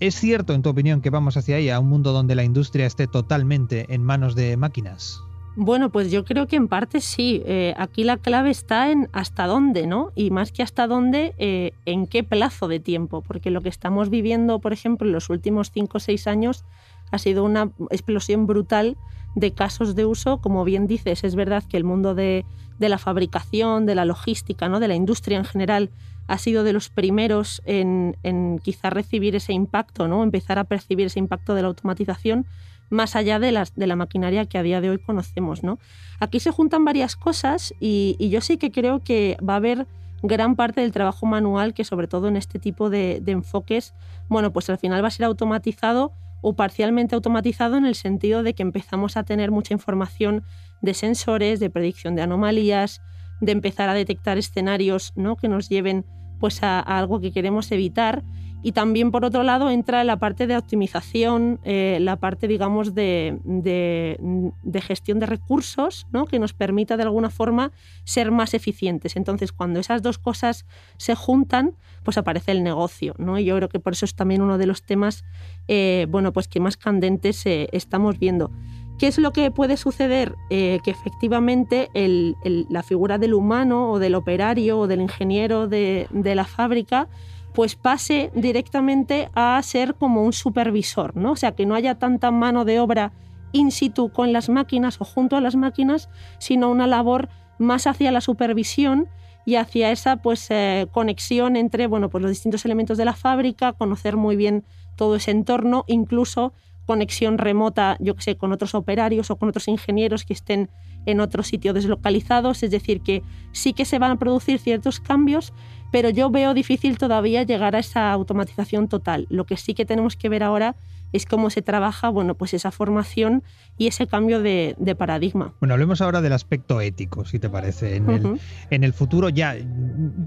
¿Es 0.00 0.14
cierto, 0.14 0.54
en 0.54 0.62
tu 0.62 0.70
opinión, 0.70 1.02
que 1.02 1.10
vamos 1.10 1.36
hacia 1.36 1.56
ahí, 1.56 1.68
a 1.68 1.78
un 1.78 1.88
mundo 1.88 2.12
donde 2.12 2.34
la 2.34 2.44
industria 2.44 2.86
esté 2.86 3.06
totalmente 3.06 3.92
en 3.92 4.02
manos 4.02 4.34
de 4.34 4.56
máquinas? 4.56 5.20
Bueno, 5.56 5.90
pues 5.90 6.12
yo 6.12 6.24
creo 6.24 6.46
que 6.46 6.56
en 6.56 6.68
parte 6.68 7.00
sí. 7.00 7.42
Eh, 7.44 7.74
aquí 7.76 8.04
la 8.04 8.16
clave 8.16 8.50
está 8.50 8.90
en 8.90 9.08
hasta 9.12 9.46
dónde, 9.46 9.86
¿no? 9.86 10.12
Y 10.14 10.30
más 10.30 10.52
que 10.52 10.62
hasta 10.62 10.86
dónde, 10.86 11.34
eh, 11.38 11.72
en 11.86 12.06
qué 12.06 12.22
plazo 12.22 12.68
de 12.68 12.78
tiempo. 12.78 13.22
Porque 13.22 13.50
lo 13.50 13.60
que 13.60 13.68
estamos 13.68 14.10
viviendo, 14.10 14.60
por 14.60 14.72
ejemplo, 14.72 15.06
en 15.06 15.12
los 15.12 15.28
últimos 15.28 15.70
cinco 15.72 15.98
o 15.98 16.00
seis 16.00 16.26
años 16.26 16.64
ha 17.10 17.18
sido 17.18 17.44
una 17.44 17.72
explosión 17.90 18.46
brutal 18.46 18.96
de 19.34 19.52
casos 19.52 19.96
de 19.96 20.06
uso. 20.06 20.38
Como 20.38 20.64
bien 20.64 20.86
dices, 20.86 21.24
es 21.24 21.34
verdad 21.34 21.64
que 21.68 21.76
el 21.76 21.84
mundo 21.84 22.14
de, 22.14 22.44
la 22.78 22.98
fabricación, 22.98 23.86
de 23.86 23.96
la 23.96 24.04
logística, 24.04 24.68
¿no? 24.68 24.78
de 24.78 24.88
la 24.88 24.94
industria 24.94 25.38
en 25.38 25.44
general, 25.44 25.90
ha 26.28 26.38
sido 26.38 26.62
de 26.62 26.72
los 26.72 26.90
primeros 26.90 27.60
en, 27.64 28.16
en 28.22 28.60
quizá 28.60 28.88
recibir 28.88 29.34
ese 29.34 29.52
impacto, 29.52 30.06
¿no? 30.06 30.22
empezar 30.22 30.60
a 30.60 30.64
percibir 30.64 31.06
ese 31.06 31.18
impacto 31.18 31.54
de 31.56 31.62
la 31.62 31.68
automatización 31.68 32.46
más 32.90 33.16
allá 33.16 33.38
de, 33.38 33.52
las, 33.52 33.74
de 33.74 33.86
la 33.86 33.96
maquinaria 33.96 34.44
que 34.44 34.58
a 34.58 34.62
día 34.62 34.80
de 34.80 34.90
hoy 34.90 34.98
conocemos. 34.98 35.62
¿no? 35.62 35.78
Aquí 36.18 36.40
se 36.40 36.50
juntan 36.50 36.84
varias 36.84 37.16
cosas 37.16 37.72
y, 37.80 38.16
yo 38.28 38.40
sí 38.40 38.58
que 38.58 38.70
creo 38.70 39.00
que 39.00 39.36
va 39.46 39.54
a 39.54 39.56
haber 39.56 39.86
gran 40.22 40.54
parte 40.56 40.82
del 40.82 40.92
trabajo 40.92 41.24
manual 41.24 41.72
que 41.72 41.84
sobre 41.84 42.06
todo 42.06 42.28
en 42.28 42.36
este 42.36 42.58
tipo 42.58 42.90
de, 42.90 43.22
enfoques, 43.26 43.94
bueno, 44.28 44.52
pues 44.52 44.68
al 44.68 44.76
final 44.76 45.02
va 45.02 45.08
a 45.08 45.12
ser 45.12 45.24
automatizado 45.24 46.12
o 46.42 46.54
parcialmente 46.54 47.14
automatizado 47.14 47.76
en 47.76 47.86
el 47.86 47.94
sentido 47.94 48.42
de 48.42 48.54
que 48.54 48.62
empezamos 48.62 49.16
a 49.16 49.22
tener 49.22 49.50
mucha 49.50 49.72
información 49.72 50.42
de 50.82 50.94
sensores, 50.94 51.60
de 51.60 51.70
predicción 51.70 52.14
de 52.14 52.22
anomalías, 52.22 53.00
de 53.40 53.52
empezar 53.52 53.88
a 53.88 53.94
detectar 53.94 54.36
escenarios 54.36 55.12
¿no? 55.16 55.36
que 55.36 55.48
nos 55.48 55.68
lleven 55.68 56.04
pues, 56.38 56.62
a, 56.62 56.80
algo 56.80 57.20
que 57.20 57.32
queremos 57.32 57.70
evitar. 57.72 58.22
Y 58.62 58.72
también, 58.72 59.10
por 59.10 59.24
otro 59.24 59.42
lado, 59.42 59.70
entra 59.70 60.04
la 60.04 60.18
parte 60.18 60.46
de 60.46 60.56
optimización, 60.56 61.60
eh, 61.64 61.98
la 62.00 62.16
parte, 62.16 62.46
digamos, 62.46 62.94
de, 62.94 63.38
de, 63.44 64.80
gestión 64.82 65.18
de 65.18 65.26
recursos, 65.26 66.06
¿no? 66.12 66.26
que 66.26 66.38
nos 66.38 66.52
permita, 66.52 66.96
de 66.96 67.04
alguna 67.04 67.30
forma, 67.30 67.72
ser 68.04 68.30
más 68.30 68.52
eficientes. 68.52 69.16
Entonces, 69.16 69.52
cuando 69.52 69.80
esas 69.80 70.02
dos 70.02 70.18
cosas 70.18 70.66
se 70.98 71.14
juntan, 71.14 71.74
pues 72.02 72.18
aparece 72.18 72.52
el 72.52 72.62
negocio. 72.62 73.14
¿no? 73.18 73.38
Y 73.38 73.44
yo 73.44 73.56
creo 73.56 73.68
que 73.70 73.80
por 73.80 73.94
eso 73.94 74.04
es 74.04 74.14
también 74.14 74.42
uno 74.42 74.58
de 74.58 74.66
los 74.66 74.82
temas 74.82 75.24
eh, 75.68 76.06
bueno, 76.10 76.32
pues 76.32 76.46
que 76.46 76.60
más 76.60 76.76
candentes 76.76 77.44
eh, 77.46 77.68
estamos 77.72 78.18
viendo. 78.18 78.50
¿Qué 78.98 79.06
es 79.06 79.16
lo 79.16 79.32
que 79.32 79.50
puede 79.50 79.78
suceder? 79.78 80.34
que 80.50 80.80
efectivamente 80.84 81.88
la 81.94 82.82
figura 82.82 83.16
del 83.16 83.32
humano 83.32 83.92
o 83.92 83.98
del 83.98 84.14
operario 84.14 84.80
o 84.80 84.86
del 84.86 85.00
ingeniero 85.00 85.68
de, 85.68 86.06
de 86.10 86.34
la 86.34 86.44
fábrica 86.44 87.08
pues 87.54 87.76
pase 87.76 88.30
directamente 88.34 89.30
a 89.34 89.60
ser 89.62 89.94
como 89.94 90.22
un 90.22 90.32
supervisor, 90.32 91.16
¿no? 91.16 91.32
O 91.32 91.36
sea, 91.36 91.52
que 91.52 91.66
no 91.66 91.74
haya 91.74 91.98
tanta 91.98 92.30
mano 92.30 92.64
de 92.64 92.80
obra 92.80 93.12
in 93.52 93.70
situ 93.70 94.10
con 94.10 94.32
las 94.32 94.48
máquinas 94.48 95.00
o 95.00 95.04
junto 95.04 95.36
a 95.36 95.40
las 95.40 95.56
máquinas, 95.56 96.08
sino 96.38 96.70
una 96.70 96.86
labor 96.86 97.28
más 97.58 97.86
hacia 97.86 98.12
la 98.12 98.20
supervisión 98.20 99.08
y 99.44 99.56
hacia 99.56 99.90
esa 99.90 100.16
pues, 100.16 100.46
eh, 100.50 100.86
conexión 100.92 101.56
entre 101.56 101.86
bueno, 101.86 102.10
pues 102.10 102.22
los 102.22 102.30
distintos 102.30 102.64
elementos 102.64 102.98
de 102.98 103.04
la 103.04 103.14
fábrica, 103.14 103.72
conocer 103.72 104.16
muy 104.16 104.36
bien 104.36 104.64
todo 104.96 105.16
ese 105.16 105.30
entorno, 105.30 105.84
incluso 105.88 106.52
conexión 106.86 107.38
remota, 107.38 107.96
yo 108.00 108.16
que 108.16 108.22
sé, 108.22 108.36
con 108.36 108.52
otros 108.52 108.74
operarios 108.74 109.30
o 109.30 109.36
con 109.36 109.48
otros 109.48 109.68
ingenieros 109.68 110.24
que 110.24 110.32
estén 110.32 110.70
en 111.06 111.20
otro 111.20 111.42
sitio 111.42 111.72
deslocalizados, 111.72 112.62
es 112.62 112.70
decir, 112.70 113.00
que 113.00 113.22
sí 113.52 113.72
que 113.72 113.84
se 113.84 113.98
van 113.98 114.10
a 114.10 114.18
producir 114.18 114.58
ciertos 114.58 114.98
cambios, 114.98 115.52
pero 115.90 116.10
yo 116.10 116.30
veo 116.30 116.54
difícil 116.54 116.98
todavía 116.98 117.42
llegar 117.42 117.76
a 117.76 117.80
esa 117.80 118.12
automatización 118.12 118.88
total. 118.88 119.26
Lo 119.30 119.44
que 119.44 119.56
sí 119.56 119.74
que 119.74 119.84
tenemos 119.84 120.16
que 120.16 120.28
ver 120.28 120.42
ahora 120.42 120.76
es 121.12 121.26
cómo 121.26 121.50
se 121.50 121.62
trabaja, 121.62 122.08
bueno, 122.08 122.34
pues 122.34 122.54
esa 122.54 122.70
formación 122.70 123.42
y 123.76 123.88
ese 123.88 124.06
cambio 124.06 124.40
de, 124.40 124.76
paradigma. 124.96 125.54
Bueno, 125.60 125.74
hablemos 125.74 126.00
ahora 126.00 126.20
del 126.20 126.32
aspecto 126.32 126.80
ético, 126.80 127.24
si 127.24 127.38
te 127.38 127.48
parece. 127.48 127.96
En, 127.96 128.10
el, 128.10 128.40
en 128.70 128.84
el 128.84 128.92
futuro 128.92 129.28
ya, 129.28 129.56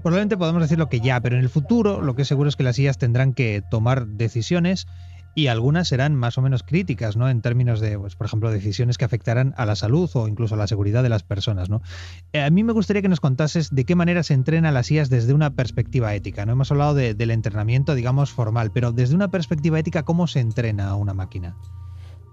probablemente 0.02 0.36
podemos 0.36 0.62
decir 0.62 0.78
lo 0.78 0.88
que 0.88 1.00
ya, 1.00 1.20
pero 1.20 1.36
en 1.36 1.42
el 1.42 1.48
futuro 1.48 2.00
lo 2.00 2.14
que 2.14 2.22
es 2.22 2.28
seguro 2.28 2.48
es 2.48 2.56
que 2.56 2.64
las 2.64 2.78
IAS 2.78 2.98
tendrán 2.98 3.32
que 3.32 3.62
tomar 3.70 4.06
decisiones 4.06 4.86
y 5.34 5.48
algunas 5.48 5.88
serán 5.88 6.14
más 6.14 6.38
o 6.38 6.42
menos 6.42 6.62
críticas, 6.62 7.16
¿no? 7.16 7.28
En 7.28 7.42
términos 7.42 7.80
de, 7.80 7.98
pues, 7.98 8.14
por 8.14 8.26
ejemplo, 8.26 8.50
decisiones 8.50 8.98
que 8.98 9.04
afectarán 9.04 9.54
a 9.56 9.66
la 9.66 9.76
salud 9.76 10.10
o 10.14 10.28
incluso 10.28 10.54
a 10.54 10.58
la 10.58 10.66
seguridad 10.66 11.02
de 11.02 11.08
las 11.08 11.22
personas, 11.22 11.68
¿no? 11.70 11.82
Eh, 12.32 12.42
a 12.42 12.50
mí 12.50 12.62
me 12.62 12.72
gustaría 12.72 13.02
que 13.02 13.08
nos 13.08 13.20
contases 13.20 13.74
de 13.74 13.84
qué 13.84 13.94
manera 13.96 14.22
se 14.22 14.34
entrena 14.34 14.70
las 14.70 14.90
IAS 14.90 15.10
desde 15.10 15.34
una 15.34 15.54
perspectiva 15.54 16.14
ética, 16.14 16.46
¿no? 16.46 16.52
Hemos 16.52 16.70
hablado 16.70 16.94
del 16.94 17.30
entrenamiento, 17.30 17.94
digamos, 17.94 18.30
formal, 18.30 18.70
pero 18.72 18.92
desde 18.92 19.14
una 19.14 19.30
perspectiva 19.30 19.78
ética, 19.78 20.04
¿cómo 20.04 20.26
se 20.26 20.40
entrena 20.40 20.88
a 20.88 20.94
una 20.94 21.14
máquina? 21.14 21.56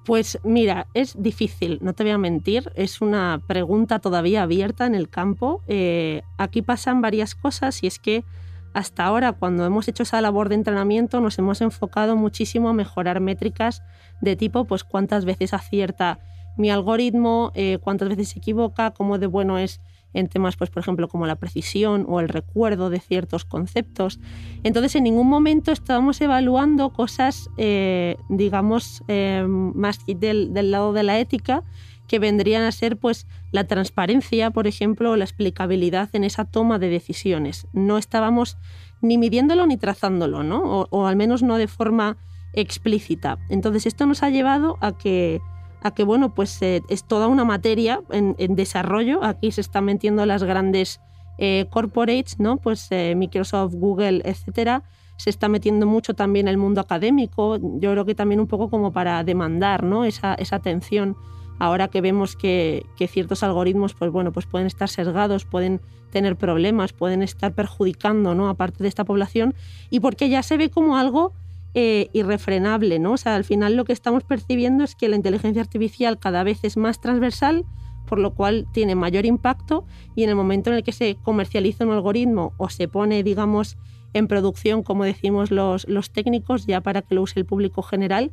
Pues 0.06 0.40
mira, 0.44 0.88
es 0.96 1.16
difícil, 1.22 1.78
no 1.82 1.94
te 1.94 2.04
voy 2.04 2.12
a 2.12 2.18
mentir, 2.18 2.72
es 2.76 3.02
una 3.02 3.40
pregunta 3.46 4.00
todavía 4.00 4.42
abierta 4.42 4.88
en 4.88 4.96
el 4.96 5.10
campo. 5.10 5.62
Eh, 5.68 6.24
aquí 6.38 6.64
pasan 6.64 7.02
varias 7.02 7.36
cosas 7.36 7.84
y 7.84 7.88
es 7.88 8.00
que 8.00 8.24
hasta 8.74 9.06
ahora, 9.06 9.34
cuando 9.34 9.66
hemos 9.66 9.88
hecho 9.88 10.04
esa 10.04 10.22
labor 10.22 10.50
de 10.50 10.56
entrenamiento, 10.56 11.20
nos 11.20 11.38
hemos 11.40 11.62
enfocado 11.62 12.16
muchísimo 12.16 12.70
a 12.70 12.74
mejorar 12.74 13.20
métricas 13.20 13.84
de 14.22 14.36
tipo, 14.36 14.66
pues 14.66 14.84
cuántas 14.84 15.26
veces 15.26 15.54
acierta 15.54 16.20
mi 16.58 16.70
algoritmo, 16.70 17.52
eh, 17.56 17.80
cuántas 17.82 18.10
veces 18.10 18.30
se 18.30 18.40
equivoca, 18.40 18.92
cómo 18.92 19.18
de 19.18 19.28
bueno 19.28 19.58
es 19.58 19.82
en 20.14 20.28
temas, 20.28 20.58
pues, 20.58 20.70
por 20.70 20.82
ejemplo, 20.82 21.08
como 21.08 21.26
la 21.26 21.38
precisión 21.38 22.06
o 22.08 22.20
el 22.20 22.28
recuerdo 22.28 22.90
de 22.90 23.00
ciertos 23.00 23.46
conceptos. 23.46 24.20
Entonces, 24.64 24.96
en 24.96 25.06
ningún 25.06 25.28
momento 25.28 25.72
estábamos 25.72 26.20
evaluando 26.20 26.92
cosas, 26.92 27.50
eh, 27.58 28.18
digamos, 28.30 29.04
eh, 29.08 29.46
más 29.48 30.00
del, 30.06 30.54
del, 30.54 30.72
lado 30.72 30.92
de 30.94 31.04
la 31.04 31.20
ética, 31.20 31.64
que 32.12 32.20
vendrían 32.20 32.64
a 32.64 32.74
ser, 32.74 32.98
pues, 32.98 33.26
la 33.54 33.64
transparencia, 33.64 34.52
por 34.52 34.68
ejemplo, 34.68 35.16
la 35.16 35.24
explicabilidad 35.24 36.10
en 36.12 36.26
esa 36.26 36.44
toma 36.44 36.78
de 36.78 36.90
decisiones. 36.90 37.68
No 37.72 37.98
estábamos 37.98 38.58
ni 39.00 39.18
midiéndolo 39.18 39.66
ni 39.66 39.78
trazándolo, 39.78 40.44
¿no? 40.44 40.62
O, 40.62 40.88
o 40.90 41.08
al 41.08 41.16
menos 41.16 41.42
no 41.42 41.56
de 41.56 41.70
forma 41.70 42.18
explícita. 42.52 43.40
Entonces, 43.48 43.86
esto 43.86 44.06
nos 44.08 44.24
ha 44.24 44.30
llevado 44.30 44.78
a 44.82 44.98
que 44.98 45.40
a 45.82 45.92
que 45.92 46.04
bueno, 46.04 46.36
pues 46.36 46.62
eh, 46.62 46.82
es 46.90 47.06
toda 47.06 47.28
una 47.28 47.46
materia 47.46 48.02
en, 48.10 48.56
desarrollo. 48.56 49.24
Aquí 49.24 49.54
se 49.54 49.62
están 49.62 49.86
metiendo 49.86 50.26
las 50.26 50.44
grandes 50.44 51.00
eh, 51.38 51.66
corporates, 51.70 52.42
¿no? 52.42 52.58
Pues 52.58 52.88
eh, 52.92 53.16
Microsoft, 53.16 53.76
Google, 53.76 54.22
etcétera. 54.26 54.84
Se 55.16 55.30
está 55.30 55.48
metiendo 55.48 55.88
mucho 55.88 56.14
también 56.14 56.50
el 56.50 56.58
mundo 56.58 56.82
académico. 56.82 57.58
Yo 57.80 57.94
creo 57.94 58.04
que 58.04 58.16
también 58.16 58.42
un 58.42 58.48
poco 58.48 58.70
como 58.70 58.92
para 58.92 59.24
demandar, 59.24 59.84
¿no? 59.84 60.04
Esa, 60.04 60.34
esa 60.36 60.58
atención. 60.58 61.16
Ahora 61.62 61.90
que 61.90 62.02
vemos 62.02 62.36
que, 62.36 62.88
ciertos 63.08 63.44
algoritmos, 63.44 63.94
pues 63.94 64.10
bueno, 64.10 64.32
pues 64.32 64.48
pueden 64.48 64.66
estar 64.66 64.90
sesgados, 64.90 65.46
pueden 65.46 65.80
tener 66.10 66.36
problemas, 66.36 66.92
pueden 66.92 67.22
estar 67.22 67.54
perjudicando, 67.54 68.34
¿no? 68.34 68.50
A 68.50 68.56
parte 68.56 68.82
de 68.82 68.90
esta 68.90 69.04
población 69.04 69.54
y 69.92 70.00
porque 70.00 70.28
ya 70.28 70.42
se 70.42 70.58
ve 70.58 70.72
como 70.72 70.98
algo 70.98 71.34
eh, 71.76 72.10
irrefrenable, 72.14 72.98
¿no? 72.98 73.12
O 73.12 73.18
sea, 73.18 73.36
al 73.36 73.44
final 73.44 73.76
lo 73.76 73.86
que 73.86 73.94
estamos 73.94 74.24
percibiendo 74.24 74.84
es 74.84 74.96
que 74.96 75.08
la 75.08 75.18
inteligencia 75.18 75.62
artificial 75.62 76.18
cada 76.18 76.42
vez 76.42 76.64
es 76.64 76.78
más 76.78 77.00
transversal, 77.00 77.64
por 78.08 78.18
lo 78.18 78.34
cual 78.34 78.66
tiene 78.74 78.96
mayor 78.96 79.28
impacto 79.28 79.86
y 80.16 80.24
en 80.24 80.32
el 80.32 80.36
momento 80.36 80.72
en 80.72 80.78
el 80.78 80.84
que 80.84 80.94
se 80.94 81.16
comercializa 81.22 81.86
un 81.86 81.92
algoritmo 81.92 82.54
o 82.58 82.70
se 82.70 82.88
pone, 82.88 83.22
digamos, 83.22 83.78
en 84.14 84.28
producción, 84.28 84.82
como 84.82 85.04
decimos 85.04 85.52
los 85.52 86.10
técnicos, 86.12 86.66
ya 86.66 86.82
para 86.82 87.04
que 87.04 87.14
lo 87.14 87.22
use 87.22 87.40
el 87.40 87.46
público 87.46 87.84
general, 87.84 88.32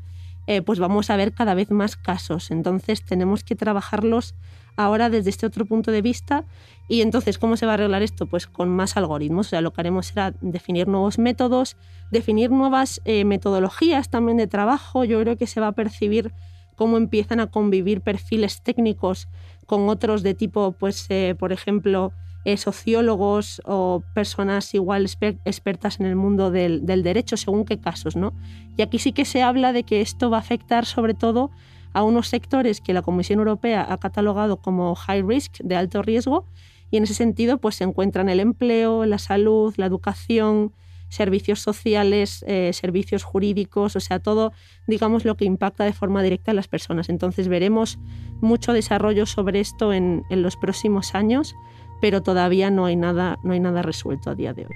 eh, 0.49 0.63
pues 0.63 0.79
vamos 0.79 1.11
a 1.11 1.17
ver 1.17 1.35
cada 1.35 1.53
vez 1.53 1.71
más 1.71 1.97
casos. 1.97 2.51
Entonces 2.51 3.05
tenemos 3.05 3.45
que 3.45 3.55
trabajarlos 3.55 4.35
ahora 4.77 5.11
desde 5.11 5.29
este 5.29 5.45
otro 5.45 5.67
punto 5.67 5.91
de 5.91 6.01
vista. 6.01 6.47
Y 6.89 7.03
entonces, 7.03 7.37
¿cómo 7.39 7.59
se 7.59 7.67
va 7.67 7.73
a 7.73 7.75
arreglar 7.75 8.03
esto? 8.03 8.25
Pues 8.25 8.47
con 8.47 8.71
más 8.71 8.97
algoritmos. 8.97 9.49
O 9.49 9.51
sea, 9.51 9.61
lo 9.61 9.75
que 9.75 9.83
haremos 9.83 10.07
será 10.07 10.33
definir 10.41 10.89
nuevos 10.89 11.19
métodos, 11.19 11.77
definir 12.11 12.51
nuevas 12.51 13.03
eh, 13.05 13.27
metodologías 13.27 14.09
también 14.09 14.39
de 14.39 14.47
trabajo. 14.47 15.05
Yo 15.05 15.21
creo 15.21 15.37
que 15.37 15.47
se 15.47 15.61
va 15.61 15.67
a 15.67 15.73
percibir 15.73 16.33
cómo 16.77 16.97
empiezan 16.97 17.41
a 17.41 17.49
convivir 17.49 18.01
perfiles 18.01 18.63
técnicos 18.63 19.29
con 19.67 19.91
otros 19.91 20.23
de 20.23 20.33
tipo, 20.33 20.73
pues, 20.73 21.05
eh, 21.11 21.37
por 21.39 21.53
ejemplo, 21.53 22.15
eh, 22.45 22.57
sociólogos 22.57 23.61
o 23.65 24.03
personas 24.15 24.73
igual 24.75 25.07
expertas 25.45 26.01
en 26.01 26.07
el 26.07 26.17
mundo 26.17 26.51
del, 26.51 26.87
derecho, 26.87 27.37
según 27.37 27.65
qué 27.65 27.79
casos, 27.79 28.17
¿no? 28.17 28.33
Y 28.77 28.83
aquí 28.83 28.99
sí 28.99 29.13
que 29.13 29.25
se 29.25 29.43
habla 29.43 29.73
de 29.73 29.83
que 29.83 30.01
esto 30.01 30.31
va 30.31 30.39
a 30.39 30.41
afectar 30.41 30.87
sobre 30.87 31.15
todo 31.15 31.51
a 31.93 32.05
unos 32.05 32.29
sectores 32.29 32.81
que 32.81 32.95
la 32.95 33.03
Comisión 33.03 33.41
Europea 33.41 33.87
ha 33.89 33.99
catalogado 33.99 34.59
como 34.59 34.95
high 34.95 35.23
risk, 35.23 35.59
de 35.59 35.77
alto 35.77 36.01
riesgo, 36.03 36.47
y 36.91 36.97
en 36.97 37.05
ese 37.05 37.15
sentido 37.15 37.59
pues 37.59 37.75
se 37.75 37.85
encuentran 37.85 38.29
el 38.29 38.41
empleo, 38.41 39.05
la 39.05 39.19
salud, 39.19 39.75
la 39.77 39.87
educación, 39.87 40.73
servicios 41.09 41.61
sociales, 41.61 42.45
eh, 42.47 42.71
servicios 42.73 43.25
jurídicos, 43.25 43.97
o 43.97 44.01
sea, 44.01 44.21
todo, 44.21 44.53
digamos, 44.87 45.25
lo 45.25 45.37
que 45.37 45.45
impacta 45.45 45.85
de 45.85 45.93
forma 45.93 46.23
directa 46.23 46.53
a 46.53 46.55
las 46.55 46.69
personas. 46.69 47.09
Entonces 47.09 47.49
veremos 47.49 47.99
mucho 48.41 48.73
desarrollo 48.73 49.27
sobre 49.27 49.61
esto 49.61 49.93
en, 49.93 50.23
en 50.31 50.43
los 50.43 50.57
próximos 50.57 51.15
años 51.15 51.55
pero 52.01 52.23
todavía 52.23 52.71
no 52.71 52.87
hay 52.87 52.97
nada, 52.97 53.39
no 53.43 53.53
hay 53.53 53.61
nada 53.61 53.83
resuelto 53.83 54.31
a 54.31 54.35
día 54.35 54.53
de 54.53 54.67
hoy. 54.67 54.75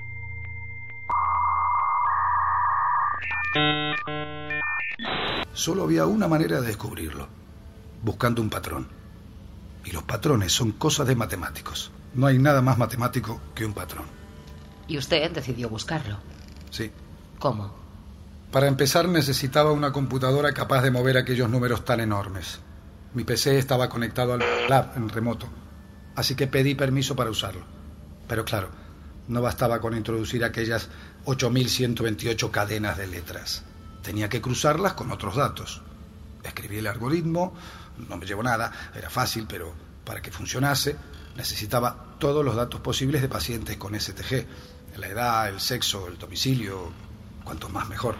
Solo 5.52 5.84
había 5.84 6.06
una 6.06 6.26
manera 6.28 6.60
de 6.60 6.66
descubrirlo, 6.66 7.28
buscando 8.02 8.42
un 8.42 8.50
patrón. 8.50 8.88
Y 9.84 9.92
los 9.92 10.02
patrones 10.04 10.52
son 10.52 10.72
cosas 10.72 11.06
de 11.06 11.16
matemáticos. 11.16 11.90
No 12.14 12.26
hay 12.26 12.38
nada 12.38 12.62
más 12.62 12.78
matemático 12.78 13.40
que 13.54 13.66
un 13.66 13.72
patrón. 13.72 14.06
¿Y 14.88 14.98
usted 14.98 15.30
decidió 15.30 15.68
buscarlo? 15.68 16.18
Sí. 16.70 16.90
¿Cómo? 17.38 17.74
Para 18.50 18.68
empezar 18.68 19.08
necesitaba 19.08 19.72
una 19.72 19.92
computadora 19.92 20.52
capaz 20.52 20.82
de 20.82 20.90
mover 20.90 21.16
aquellos 21.16 21.48
números 21.48 21.84
tan 21.84 22.00
enormes. 22.00 22.60
Mi 23.14 23.24
PC 23.24 23.58
estaba 23.58 23.88
conectado 23.88 24.34
al 24.34 24.42
lab 24.68 24.92
en 24.96 25.08
remoto 25.08 25.48
así 26.16 26.34
que 26.34 26.46
pedí 26.46 26.74
permiso 26.74 27.16
para 27.16 27.30
usarlo. 27.30 27.64
Pero 28.28 28.44
claro, 28.44 28.70
no 29.28 29.42
bastaba 29.42 29.80
con 29.80 29.96
introducir 29.96 30.44
aquellas 30.44 30.88
8.128 31.24 32.50
cadenas 32.50 32.98
de 32.98 33.06
letras. 33.06 33.62
Tenía 34.02 34.28
que 34.28 34.40
cruzarlas 34.40 34.94
con 34.94 35.10
otros 35.10 35.36
datos. 35.36 35.82
Escribí 36.42 36.78
el 36.78 36.86
algoritmo, 36.86 37.54
no 38.08 38.16
me 38.16 38.26
llevó 38.26 38.42
nada, 38.42 38.72
era 38.94 39.10
fácil, 39.10 39.46
pero 39.48 39.72
para 40.04 40.20
que 40.20 40.32
funcionase 40.32 40.96
necesitaba 41.36 42.16
todos 42.18 42.44
los 42.44 42.56
datos 42.56 42.80
posibles 42.80 43.22
de 43.22 43.28
pacientes 43.28 43.76
con 43.76 43.98
STG, 43.98 44.46
la 44.96 45.08
edad, 45.08 45.48
el 45.48 45.60
sexo, 45.60 46.08
el 46.08 46.18
domicilio, 46.18 46.92
cuanto 47.44 47.68
más 47.68 47.88
mejor. 47.88 48.16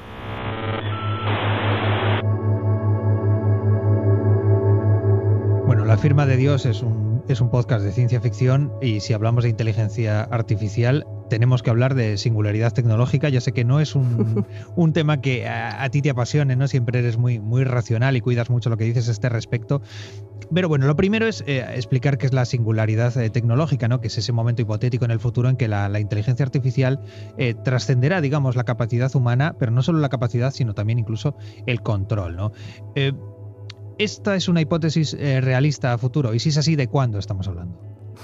La 5.92 5.98
firma 5.98 6.24
de 6.24 6.38
Dios 6.38 6.64
es 6.64 6.80
un 6.80 7.22
es 7.28 7.40
un 7.40 7.50
podcast 7.50 7.84
de 7.84 7.92
ciencia 7.92 8.20
ficción 8.20 8.72
y 8.80 9.00
si 9.00 9.12
hablamos 9.12 9.44
de 9.44 9.50
inteligencia 9.50 10.22
artificial 10.22 11.06
tenemos 11.28 11.62
que 11.62 11.70
hablar 11.70 11.94
de 11.94 12.18
singularidad 12.18 12.72
tecnológica. 12.72 13.28
Ya 13.28 13.40
sé 13.40 13.52
que 13.52 13.64
no 13.64 13.80
es 13.80 13.94
un, 13.94 14.44
tema 14.92 15.20
que 15.20 15.48
a, 15.48 15.88
ti 15.90 16.02
te 16.02 16.10
apasione, 16.10 16.56
¿no? 16.56 16.68
Siempre 16.68 16.98
eres 16.98 17.16
muy, 17.16 17.40
muy 17.40 17.64
racional 17.64 18.16
y 18.16 18.20
cuidas 18.20 18.50
mucho 18.50 18.68
lo 18.68 18.76
que 18.76 18.84
dices 18.84 19.08
a 19.08 19.12
este 19.12 19.28
respecto. 19.28 19.80
Pero 20.52 20.68
bueno, 20.68 20.86
lo 20.86 20.94
primero 20.96 21.26
es 21.26 21.42
eh, 21.46 21.64
explicar 21.74 22.18
qué 22.18 22.26
es 22.26 22.34
la 22.34 22.44
singularidad 22.44 23.16
eh, 23.16 23.30
tecnológica, 23.30 23.88
¿no? 23.88 24.00
Que 24.00 24.08
es 24.08 24.18
ese 24.18 24.32
momento 24.32 24.60
hipotético 24.60 25.06
en 25.06 25.10
el 25.10 25.20
futuro 25.20 25.48
en 25.48 25.56
que 25.56 25.68
la, 25.68 25.98
inteligencia 26.00 26.44
artificial 26.44 27.00
eh, 27.38 27.54
trascenderá, 27.54 28.20
digamos, 28.20 28.56
la 28.56 28.64
capacidad 28.64 29.14
humana, 29.16 29.56
pero 29.58 29.72
no 29.72 29.82
solo 29.82 30.00
la 30.00 30.10
capacidad, 30.10 30.52
sino 30.52 30.74
también 30.74 30.98
incluso 30.98 31.34
el 31.64 31.80
control, 31.80 32.36
¿no? 32.36 32.52
¿Esta 33.98 34.36
es 34.36 34.48
una 34.48 34.60
hipótesis 34.60 35.14
eh, 35.14 35.40
realista 35.40 35.92
a 35.92 35.98
futuro? 35.98 36.34
Y 36.34 36.38
si 36.38 36.48
es 36.48 36.56
así, 36.56 36.76
¿de 36.76 36.88
cuándo 36.88 37.18
estamos 37.18 37.46
hablando? 37.48 37.78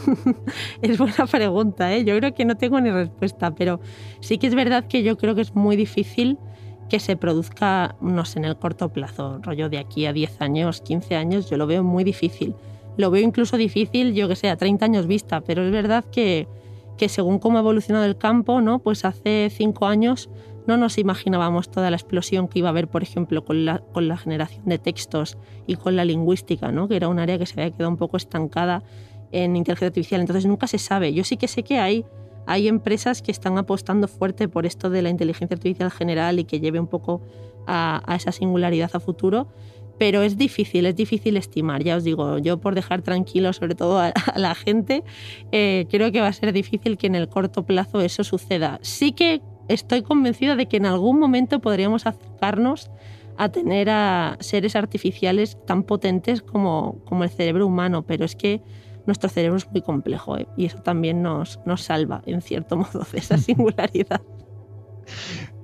es 0.82 0.98
buena 0.98 1.26
pregunta, 1.26 1.92
¿eh? 1.94 2.04
yo 2.04 2.16
creo 2.18 2.34
que 2.34 2.44
no 2.44 2.56
tengo 2.56 2.80
ni 2.80 2.90
respuesta, 2.90 3.54
pero 3.54 3.80
sí 4.20 4.38
que 4.38 4.46
es 4.46 4.54
verdad 4.54 4.87
que 4.87 5.02
yo 5.02 5.16
creo 5.16 5.34
que 5.34 5.40
es 5.40 5.54
muy 5.54 5.76
difícil 5.76 6.38
que 6.88 7.00
se 7.00 7.16
produzca, 7.16 7.96
no 8.00 8.25
sé, 8.25 8.38
en 8.38 8.46
el 8.46 8.56
corto 8.56 8.88
plazo, 8.90 9.40
rollo 9.42 9.68
de 9.68 9.78
aquí 9.78 10.06
a 10.06 10.12
10 10.12 10.40
años, 10.40 10.80
15 10.80 11.16
años, 11.16 11.50
yo 11.50 11.56
lo 11.56 11.66
veo 11.66 11.82
muy 11.82 12.02
difícil. 12.02 12.54
Lo 12.96 13.10
veo 13.10 13.22
incluso 13.22 13.56
difícil, 13.56 14.14
yo 14.14 14.26
que 14.26 14.37
sé, 14.37 14.48
a 14.48 14.56
30 14.56 14.84
años 14.84 15.06
vista, 15.06 15.40
pero 15.42 15.64
es 15.64 15.70
verdad 15.70 16.04
que, 16.10 16.48
que 16.96 17.08
según 17.08 17.38
cómo 17.38 17.58
ha 17.58 17.60
evolucionado 17.60 18.06
el 18.06 18.16
campo, 18.16 18.60
¿no? 18.60 18.78
pues 18.78 19.04
hace 19.04 19.50
5 19.54 19.87
años 19.87 20.30
no 20.68 20.76
nos 20.76 20.98
imaginábamos 20.98 21.70
toda 21.70 21.90
la 21.90 21.96
explosión 21.96 22.46
que 22.46 22.58
iba 22.58 22.68
a 22.68 22.70
haber, 22.70 22.88
por 22.88 23.02
ejemplo, 23.02 23.42
con 23.42 23.64
la, 23.64 23.78
con 23.78 24.06
la 24.06 24.18
generación 24.18 24.66
de 24.66 24.78
textos 24.78 25.38
y 25.66 25.76
con 25.76 25.96
la 25.96 26.04
lingüística, 26.04 26.70
¿no? 26.70 26.88
que 26.88 26.96
era 26.96 27.08
un 27.08 27.18
área 27.18 27.38
que 27.38 27.46
se 27.46 27.58
había 27.58 27.75
quedado 27.75 27.90
un 27.90 27.96
poco 27.96 28.18
estancada 28.18 28.82
en 29.32 29.56
inteligencia 29.56 29.88
artificial. 29.88 30.20
Entonces 30.20 30.44
nunca 30.44 30.66
se 30.66 30.78
sabe. 30.78 31.14
Yo 31.14 31.25
sí 31.25 31.38
que 31.38 31.48
sé 31.48 31.62
que 31.62 31.78
hay, 31.78 32.04
hay 32.46 32.68
empresas 32.68 33.22
que 33.22 33.32
están 33.32 33.56
apostando 33.56 34.08
fuerte 34.08 34.46
por 34.46 34.66
esto 34.66 34.90
de 34.90 35.00
la 35.00 35.08
inteligencia 35.08 35.54
artificial 35.54 35.90
general 35.90 36.38
y 36.38 36.44
que 36.44 36.60
lleve 36.60 36.78
un 36.78 36.87
poco 36.87 37.22
a, 37.66 38.02
esa 38.14 38.30
singularidad 38.30 38.90
a 38.92 39.00
futuro. 39.00 39.48
Pero 39.98 40.22
es 40.22 40.37
difícil, 40.37 40.84
es 40.84 40.94
difícil 40.94 41.38
estimar. 41.38 41.82
Ya 41.82 41.96
os 41.96 42.04
digo, 42.04 42.37
yo 42.38 42.58
por 42.60 42.75
dejar 42.75 43.00
tranquilo 43.00 43.54
sobre 43.54 43.75
todo 43.75 43.98
a, 43.98 44.12
la 44.37 44.54
gente, 44.54 45.02
eh, 45.50 45.87
creo 45.90 46.12
que 46.12 46.20
va 46.20 46.28
a 46.28 46.32
ser 46.34 46.52
difícil 46.52 46.98
que 46.98 47.06
en 47.06 47.14
el 47.14 47.28
corto 47.28 47.64
plazo 47.64 48.02
eso 48.02 48.22
suceda. 48.22 48.78
Sí 48.82 49.12
que 49.12 49.40
estoy 49.68 50.02
convencida 50.02 50.56
de 50.56 50.66
que 50.66 50.78
en 50.78 50.87
algún 50.87 51.18
momento 51.18 51.60
podríamos 51.60 52.06
acercarnos 52.06 52.90
a 53.37 53.50
tener 53.50 53.88
a 53.88 54.37
seres 54.40 54.75
artificiales 54.75 55.56
tan 55.64 55.84
potentes 55.84 56.42
como, 56.42 56.98
como 57.04 57.25
el 57.25 57.30
cerebro 57.30 57.66
humano, 57.66 58.04
pero 58.04 58.25
es 58.25 58.34
que 58.34 58.62
nuestro 59.06 59.30
cerebro 59.30 59.56
es 59.56 59.70
muy 59.70 59.80
complejo 59.80 60.37
¿eh? 60.37 60.48
y 60.56 60.66
eso 60.66 60.78
también 60.78 61.22
nos, 61.22 61.60
nos 61.64 61.82
salva, 61.82 62.22
en 62.26 62.42
cierto 62.42 62.76
modo, 62.76 63.06
de 63.10 63.18
esa 63.18 63.38
singularidad. 63.38 64.20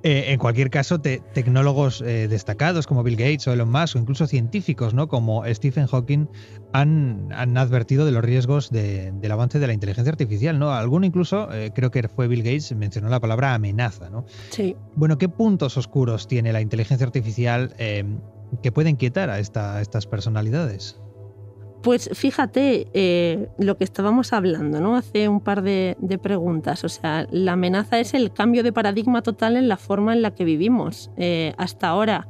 Eh, 0.05 0.31
en 0.31 0.37
cualquier 0.37 0.69
caso, 0.69 1.01
tecnólogos 1.01 1.99
eh, 2.01 2.27
destacados 2.27 2.85
como 2.85 3.01
Bill 3.01 3.15
Gates 3.15 3.47
o 3.47 3.53
Elon 3.53 3.71
Musk 3.71 3.95
o 3.95 3.99
incluso 3.99 4.27
científicos 4.27 4.93
¿no? 4.93 5.07
como 5.07 5.43
Stephen 5.47 5.87
Hawking 5.87 6.27
han, 6.73 7.31
advertido 7.33 8.05
de 8.05 8.11
los 8.11 8.23
riesgos 8.23 8.69
del 8.69 9.31
avance 9.31 9.57
de 9.57 9.65
la 9.65 9.73
inteligencia 9.73 10.11
artificial. 10.11 10.59
¿no? 10.59 10.71
Alguno 10.71 11.07
incluso, 11.07 11.51
eh, 11.51 11.71
creo 11.73 11.89
que 11.89 12.07
fue 12.07 12.27
Bill 12.27 12.43
Gates, 12.43 12.71
mencionó 12.75 13.09
la 13.09 13.19
palabra 13.19 13.55
amenaza. 13.55 14.11
¿no? 14.11 14.27
Sí. 14.51 14.75
Bueno, 14.95 15.17
¿qué 15.17 15.27
puntos 15.27 15.75
oscuros 15.75 16.27
tiene 16.27 16.53
la 16.53 16.61
inteligencia 16.61 17.07
artificial 17.07 17.73
que 17.75 18.71
puede 18.71 18.91
inquietar 18.91 19.31
a 19.31 19.39
estas 19.39 20.05
personalidades? 20.05 20.99
Pues 21.81 22.09
fíjate 22.13 22.87
eh, 22.93 23.47
lo 23.59 23.77
que 23.77 23.83
estábamos 23.83 24.33
hablando, 24.33 24.81
¿no? 24.81 24.95
Hace 24.95 25.29
un 25.29 25.39
par 25.39 25.61
de, 25.61 25.95
preguntas. 26.21 26.83
O 26.83 26.89
sea, 26.89 27.27
la 27.29 27.53
amenaza 27.53 27.99
es 27.99 28.13
el 28.13 28.33
cambio 28.33 28.63
de 28.63 28.73
paradigma 28.73 29.21
total 29.21 29.55
en 29.55 29.67
la 29.67 29.77
forma 29.77 30.13
en 30.13 30.21
la 30.21 30.31
que 30.31 30.45
vivimos. 30.45 31.11
Eh, 31.17 31.53
hasta 31.57 31.89
ahora 31.89 32.27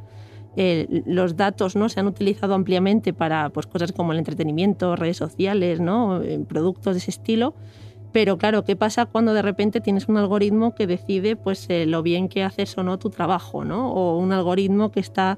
eh, 0.58 1.04
los 1.06 1.38
datos 1.38 1.76
¿no? 1.76 1.88
se 1.88 2.02
han 2.02 2.08
utilizado 2.08 2.54
ampliamente 2.54 3.14
para 3.14 3.50
pues, 3.50 3.66
cosas 3.66 3.94
como 3.94 4.12
el 4.12 4.18
entretenimiento, 4.18 4.96
redes 4.96 5.18
sociales, 5.18 5.80
¿no? 5.80 6.22
productos 6.48 6.96
de 6.96 7.00
ese 7.00 7.12
estilo. 7.12 7.56
Pero 8.12 8.38
claro, 8.38 8.64
¿qué 8.64 8.76
pasa 8.76 9.06
cuando 9.06 9.34
de 9.34 9.42
repente 9.42 9.82
tienes 9.82 10.08
un 10.08 10.18
algoritmo 10.18 10.76
que 10.76 10.88
decide 10.88 11.36
pues, 11.36 11.68
lo 11.70 12.04
bien 12.04 12.28
que 12.30 12.44
haces 12.44 12.78
o 12.78 12.84
no 12.84 13.00
tu 13.00 13.10
trabajo? 13.10 13.64
¿no? 13.64 13.92
O 13.92 14.18
un 14.18 14.34
algoritmo 14.34 14.92
que 14.92 15.00
está 15.00 15.38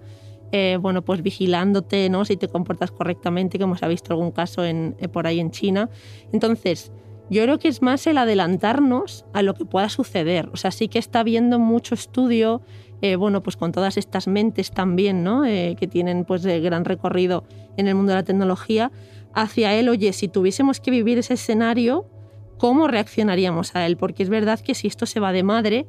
eh, 0.51 0.77
bueno, 0.80 1.01
pues 1.04 1.22
vigilándote, 1.22 2.10
¿no? 2.10 2.24
Si 2.24 2.38
te 2.38 2.48
comportas 2.48 2.92
correctamente, 2.92 3.60
como 3.60 3.75
se 3.75 3.86
ha 3.86 3.88
visto 3.88 4.13
algún 4.13 4.32
caso 4.32 4.63
eh, 4.63 4.94
por 5.12 5.27
ahí 5.27 5.39
en 5.39 5.51
China. 5.51 5.89
Entonces, 6.32 6.92
yo 7.30 7.44
creo 7.44 7.60
que 7.60 7.68
es 7.68 7.82
más 7.82 8.08
el 8.08 8.18
adelantarnos 8.18 9.25
a 9.34 9.42
lo 9.42 9.54
que 9.54 9.66
pueda 9.66 9.89
suceder. 9.89 10.50
O 10.54 10.58
sea, 10.58 10.72
sí 10.72 10.88
que 10.88 11.00
está 11.00 11.20
habiendo 11.20 11.60
mucho 11.60 11.94
estudio, 11.94 12.62
eh, 13.01 13.18
bueno, 13.18 13.44
pues 13.44 13.58
con 13.58 13.74
todas 13.74 13.98
estas 13.98 14.27
mentes 14.27 14.72
también, 14.72 15.24
¿no? 15.24 15.44
que 15.44 15.88
tienen 15.92 16.24
pues 16.24 16.46
gran 16.46 16.86
recorrido 16.86 17.44
en 17.75 17.88
el 17.88 17.96
mundo 17.96 18.13
de 18.13 18.20
la 18.20 18.24
tecnología, 18.24 18.92
hacia 19.34 19.74
él, 19.75 19.89
oye, 19.89 20.13
si 20.13 20.30
tuviésemos 20.30 20.80
que 20.80 20.89
vivir 20.89 21.18
ese 21.18 21.34
escenario, 21.34 22.08
¿cómo 22.58 22.88
reaccionaríamos 22.88 23.75
a 23.75 23.86
él? 23.86 23.98
Porque 23.98 24.24
es 24.24 24.30
verdad 24.30 24.60
que 24.62 24.74
si 24.74 24.88
esto 24.88 25.06
se 25.06 25.20
va 25.20 25.32
de 25.32 25.44
madre, 25.44 25.86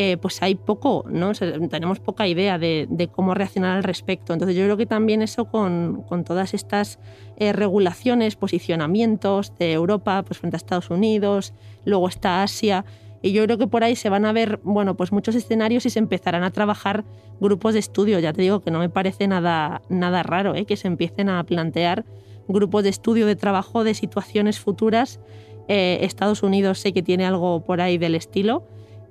eh, 0.00 0.16
pues 0.16 0.40
hay 0.44 0.54
poco, 0.54 1.04
¿no? 1.10 1.32
tenemos 1.32 1.98
poca 1.98 2.28
idea 2.28 2.56
de, 2.56 3.10
cómo 3.10 3.34
reaccionar 3.34 3.78
al 3.78 3.82
respecto. 3.82 4.32
Entonces 4.32 4.56
yo 4.56 4.62
creo 4.62 4.76
que 4.76 4.86
también 4.86 5.22
eso 5.22 5.46
con, 5.46 6.04
todas 6.24 6.54
estas 6.54 7.00
eh, 7.36 7.52
regulaciones, 7.52 8.36
posicionamientos 8.36 9.58
de 9.58 9.72
Europa 9.72 10.22
pues 10.22 10.38
frente 10.38 10.54
a 10.54 10.58
Estados 10.58 10.90
Unidos, 10.90 11.52
luego 11.84 12.06
está 12.06 12.44
Asia, 12.44 12.84
y 13.22 13.32
yo 13.32 13.42
creo 13.42 13.58
que 13.58 13.66
por 13.66 13.82
ahí 13.82 13.96
se 13.96 14.08
van 14.08 14.24
a 14.24 14.32
ver, 14.32 14.60
bueno, 14.62 14.96
pues 14.96 15.10
muchos 15.10 15.34
escenarios 15.34 15.84
y 15.84 15.90
se 15.90 15.98
empezarán 15.98 16.44
a 16.44 16.52
trabajar 16.52 17.04
grupos 17.40 17.72
de 17.72 17.80
estudio. 17.80 18.20
Ya 18.20 18.32
te 18.32 18.42
digo 18.42 18.60
que 18.60 18.70
no 18.70 18.78
me 18.78 18.90
parece 18.90 19.26
nada, 19.26 19.82
nada 19.88 20.22
raro 20.22 20.54
¿eh? 20.54 20.64
que 20.64 20.76
se 20.76 20.86
empiecen 20.86 21.28
a 21.28 21.42
plantear 21.42 22.04
grupos 22.46 22.84
de 22.84 22.90
estudio, 22.90 23.26
de 23.26 23.34
trabajo, 23.34 23.82
de 23.82 23.94
situaciones 23.94 24.60
futuras. 24.60 25.18
Estados 25.66 26.44
Unidos 26.44 26.78
sé 26.78 26.92
que 26.92 27.02
tiene 27.02 27.26
algo 27.26 27.64
por 27.64 27.80
ahí 27.80 27.98
del 27.98 28.14
estilo. 28.14 28.62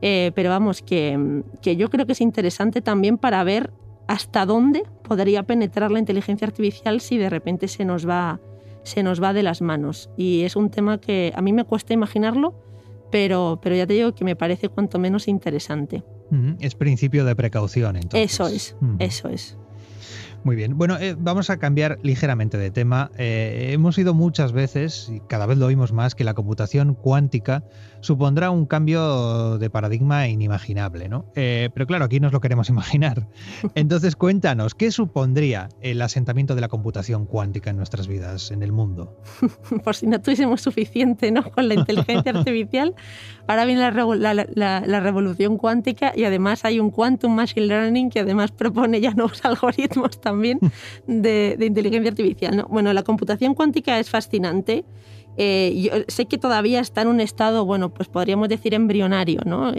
Eh, 0.01 0.31
pero 0.35 0.49
vamos, 0.49 0.81
que, 0.81 1.43
yo 1.63 1.89
creo 1.89 2.05
que 2.05 2.11
es 2.11 2.21
interesante 2.21 2.81
también 2.81 3.17
para 3.17 3.43
ver 3.43 3.71
hasta 4.07 4.45
dónde 4.45 4.83
podría 5.03 5.43
penetrar 5.43 5.91
la 5.91 5.99
inteligencia 5.99 6.47
artificial 6.47 7.01
si 7.01 7.17
de 7.17 7.29
repente 7.29 7.67
se 7.67 7.83
nos 7.83 8.07
va, 8.07 8.39
se 8.83 9.03
nos 9.03 9.21
va 9.21 9.33
de 9.33 9.43
las 9.43 9.61
manos. 9.61 10.09
Y 10.15 10.43
es 10.43 10.55
un 10.55 10.69
tema 10.69 10.99
que 10.99 11.33
a 11.35 11.41
mí 11.41 11.51
me 11.51 11.63
cuesta 11.63 11.93
imaginarlo, 11.93 12.53
pero, 13.11 13.59
pero 13.61 13.75
ya 13.75 13.87
te 13.87 13.93
digo 13.93 14.13
que 14.13 14.23
me 14.23 14.35
parece 14.35 14.69
cuanto 14.69 14.99
menos 14.99 15.27
interesante. 15.27 16.03
Es 16.59 16.75
principio 16.75 17.23
de 17.23 17.35
precaución, 17.35 17.95
entonces. 17.95 18.33
Eso 18.33 18.47
es, 18.47 18.75
eso 18.99 19.29
es. 19.29 19.57
Muy 20.43 20.55
bien. 20.55 20.77
Bueno, 20.77 20.97
eh, 20.99 21.15
vamos 21.17 21.49
a 21.49 21.57
cambiar 21.57 21.99
ligeramente 22.03 22.57
de 22.57 22.71
tema. 22.71 23.11
Eh, 23.17 23.69
hemos 23.73 23.97
oído 23.97 24.13
muchas 24.13 24.51
veces, 24.51 25.09
y 25.13 25.19
cada 25.21 25.45
vez 25.45 25.57
lo 25.57 25.65
oímos 25.65 25.91
más, 25.91 26.15
que 26.15 26.23
la 26.23 26.33
computación 26.33 26.95
cuántica 26.95 27.63
supondrá 28.01 28.51
un 28.51 28.65
cambio 28.65 29.57
de 29.57 29.69
paradigma 29.69 30.27
inimaginable, 30.27 31.09
¿no? 31.09 31.25
Eh, 31.35 31.69
pero 31.73 31.87
claro, 31.87 32.05
aquí 32.05 32.19
nos 32.19 32.31
lo 32.31 32.41
queremos 32.41 32.69
imaginar. 32.77 33.27
Entonces, 33.75 34.15
cuéntanos, 34.15 34.75
¿qué 34.75 34.91
supondría 34.91 35.69
el 35.81 36.01
asentamiento 36.01 36.55
de 36.55 36.61
la 36.61 36.67
computación 36.67 37.25
cuántica 37.25 37.69
en 37.69 37.77
nuestras 37.77 38.07
vidas, 38.07 38.51
en 38.51 38.63
el 38.63 38.71
mundo? 38.71 39.17
Por 39.83 39.95
si 39.95 40.07
no 40.07 40.21
tuviésemos 40.21 40.61
suficiente, 40.61 41.31
¿no? 41.31 41.43
Con 41.51 41.67
la 41.67 41.73
inteligencia 41.73 42.31
artificial, 42.31 42.95
ahora 43.47 43.65
viene 43.65 43.81
la, 43.81 44.99
revolución 44.99 45.57
cuántica 45.57 46.11
y 46.15 46.23
además 46.23 46.65
hay 46.65 46.79
un 46.79 46.91
quantum 46.91 47.33
machine 47.33 47.67
learning 47.67 48.09
que 48.09 48.19
además 48.19 48.51
propone 48.51 48.99
ya 48.99 49.11
nuevos 49.11 49.43
algoritmos 49.45 50.19
también 50.27 50.59
de, 51.07 51.57
inteligencia 51.61 52.11
artificial. 52.11 52.57
¿no? 52.57 52.67
Bueno, 52.69 52.93
la 52.93 53.03
computación 53.03 53.53
cuántica 53.53 53.99
es 53.99 54.09
fascinante. 54.09 54.85
Eh, 55.37 55.73
yo 55.77 55.91
sé 56.07 56.25
que 56.25 56.37
todavía 56.37 56.79
está 56.79 57.03
en 57.03 57.09
un 57.09 57.19
estado, 57.19 57.65
bueno, 57.65 57.93
pues 57.93 58.07
podríamos 58.09 58.49
decir 58.49 58.73
embrionario, 58.73 59.41
¿no? 59.45 59.71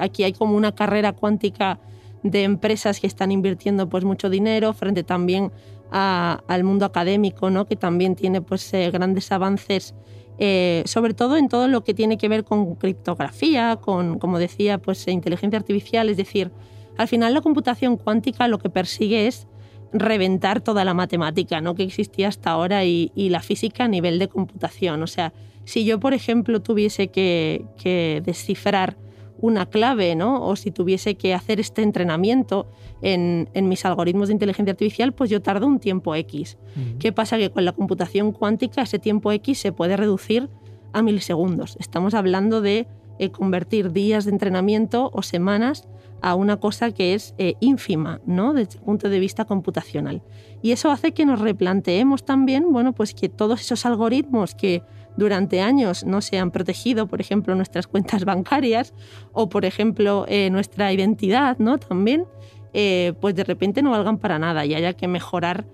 aquí 0.00 0.22
hay 0.22 0.32
como 0.32 0.56
una 0.56 0.72
carrera 0.72 1.12
cuántica 1.12 1.80
de 2.22 2.44
empresas 2.44 3.00
que 3.00 3.08
están 3.08 3.32
invirtiendo 3.32 3.88
pues 3.88 4.04
mucho 4.04 4.30
dinero 4.30 4.72
frente 4.72 5.02
también 5.02 5.50
al 5.90 6.62
mundo 6.62 6.84
académico, 6.84 7.50
¿no? 7.50 7.66
Que 7.66 7.74
también 7.74 8.14
tiene 8.14 8.40
pues 8.40 8.72
eh, 8.72 8.88
grandes 8.92 9.32
avances 9.32 9.94
eh, 10.42 10.82
sobre 10.86 11.12
todo 11.12 11.36
en 11.36 11.48
todo 11.48 11.68
lo 11.68 11.84
que 11.84 11.92
tiene 11.92 12.16
que 12.16 12.26
ver 12.26 12.44
con 12.44 12.74
criptografía, 12.76 13.76
con, 13.76 14.18
como 14.18 14.38
decía, 14.38 14.78
pues 14.78 15.06
inteligencia 15.06 15.58
artificial, 15.58 16.08
es 16.08 16.16
decir, 16.16 16.50
al 16.96 17.08
final 17.08 17.34
la 17.34 17.42
computación 17.42 17.98
cuántica 17.98 18.48
lo 18.48 18.58
que 18.58 18.70
persigue 18.70 19.26
es 19.26 19.46
reventar 19.92 20.60
toda 20.60 20.84
la 20.84 20.94
matemática 20.94 21.60
¿no? 21.60 21.74
que 21.74 21.82
existía 21.82 22.28
hasta 22.28 22.50
ahora 22.50 22.84
y, 22.84 23.10
la 23.16 23.40
física 23.40 23.84
a 23.84 23.88
nivel 23.88 24.18
de 24.18 24.28
computación. 24.28 25.02
O 25.02 25.06
sea, 25.06 25.32
si 25.64 25.84
yo, 25.84 26.00
por 26.00 26.14
ejemplo, 26.14 26.60
tuviese 26.60 27.08
que, 27.08 27.64
que 27.76 28.22
descifrar 28.24 28.96
una 29.40 29.66
clave, 29.66 30.14
¿no? 30.14 30.46
O 30.46 30.56
si 30.56 30.70
tuviese 30.70 31.14
que 31.14 31.34
hacer 31.34 31.60
este 31.60 31.82
entrenamiento 31.82 32.66
en, 33.02 33.48
mis 33.54 33.84
algoritmos 33.84 34.28
de 34.28 34.34
inteligencia 34.34 34.72
artificial, 34.72 35.12
pues 35.12 35.30
yo 35.30 35.40
tardo 35.40 35.66
un 35.66 35.80
tiempo 35.80 36.14
X. 36.14 36.58
¿Qué 36.98 37.12
pasa? 37.12 37.38
Que 37.38 37.50
con 37.50 37.64
la 37.64 37.72
computación 37.72 38.32
cuántica 38.32 38.82
ese 38.82 38.98
tiempo 38.98 39.32
X 39.32 39.58
se 39.58 39.72
puede 39.72 39.96
reducir 39.96 40.50
a 40.92 41.02
milisegundos. 41.02 41.76
Estamos 41.80 42.14
hablando 42.14 42.60
de 42.60 42.86
eh, 43.18 43.30
convertir 43.30 43.92
días 43.92 44.24
de 44.24 44.32
entrenamiento 44.32 45.10
o 45.12 45.22
semanas 45.22 45.88
a 46.22 46.34
una 46.34 46.58
cosa 46.58 46.90
que 46.90 47.14
es 47.14 47.34
eh, 47.38 47.54
ínfima, 47.60 48.20
¿no? 48.26 48.52
Desde 48.52 48.78
el 48.78 48.84
punto 48.84 49.08
de 49.08 49.18
vista 49.18 49.44
computacional. 49.44 50.22
Y 50.62 50.72
eso 50.72 50.90
hace 50.90 51.12
que 51.12 51.24
nos 51.24 51.40
replanteemos 51.40 52.24
también, 52.24 52.72
bueno, 52.72 52.92
pues 52.92 53.14
que 53.14 53.28
todos 53.28 53.60
esos 53.60 53.86
algoritmos 53.86 54.54
que 54.54 54.82
durante 55.16 55.60
años 55.60 56.04
no 56.04 56.20
se 56.20 56.38
han 56.38 56.50
protegido, 56.50 57.06
por 57.06 57.20
ejemplo, 57.20 57.54
nuestras 57.54 57.86
cuentas 57.86 58.24
bancarias 58.24 58.94
o, 59.32 59.48
por 59.48 59.64
ejemplo, 59.64 60.26
eh, 60.28 60.50
nuestra 60.50 60.92
identidad, 60.92 61.58
¿no? 61.58 61.78
También, 61.78 62.26
eh, 62.72 63.14
pues 63.20 63.34
de 63.34 63.44
repente 63.44 63.82
no 63.82 63.90
valgan 63.90 64.18
para 64.18 64.38
nada 64.38 64.64
y 64.66 64.74
haya 64.74 64.92
que 64.92 65.08
mejorar 65.08 65.66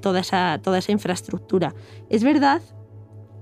toda, 0.00 0.20
esa, 0.20 0.58
toda 0.62 0.78
esa 0.78 0.92
infraestructura. 0.92 1.74
Es 2.08 2.24
verdad 2.24 2.62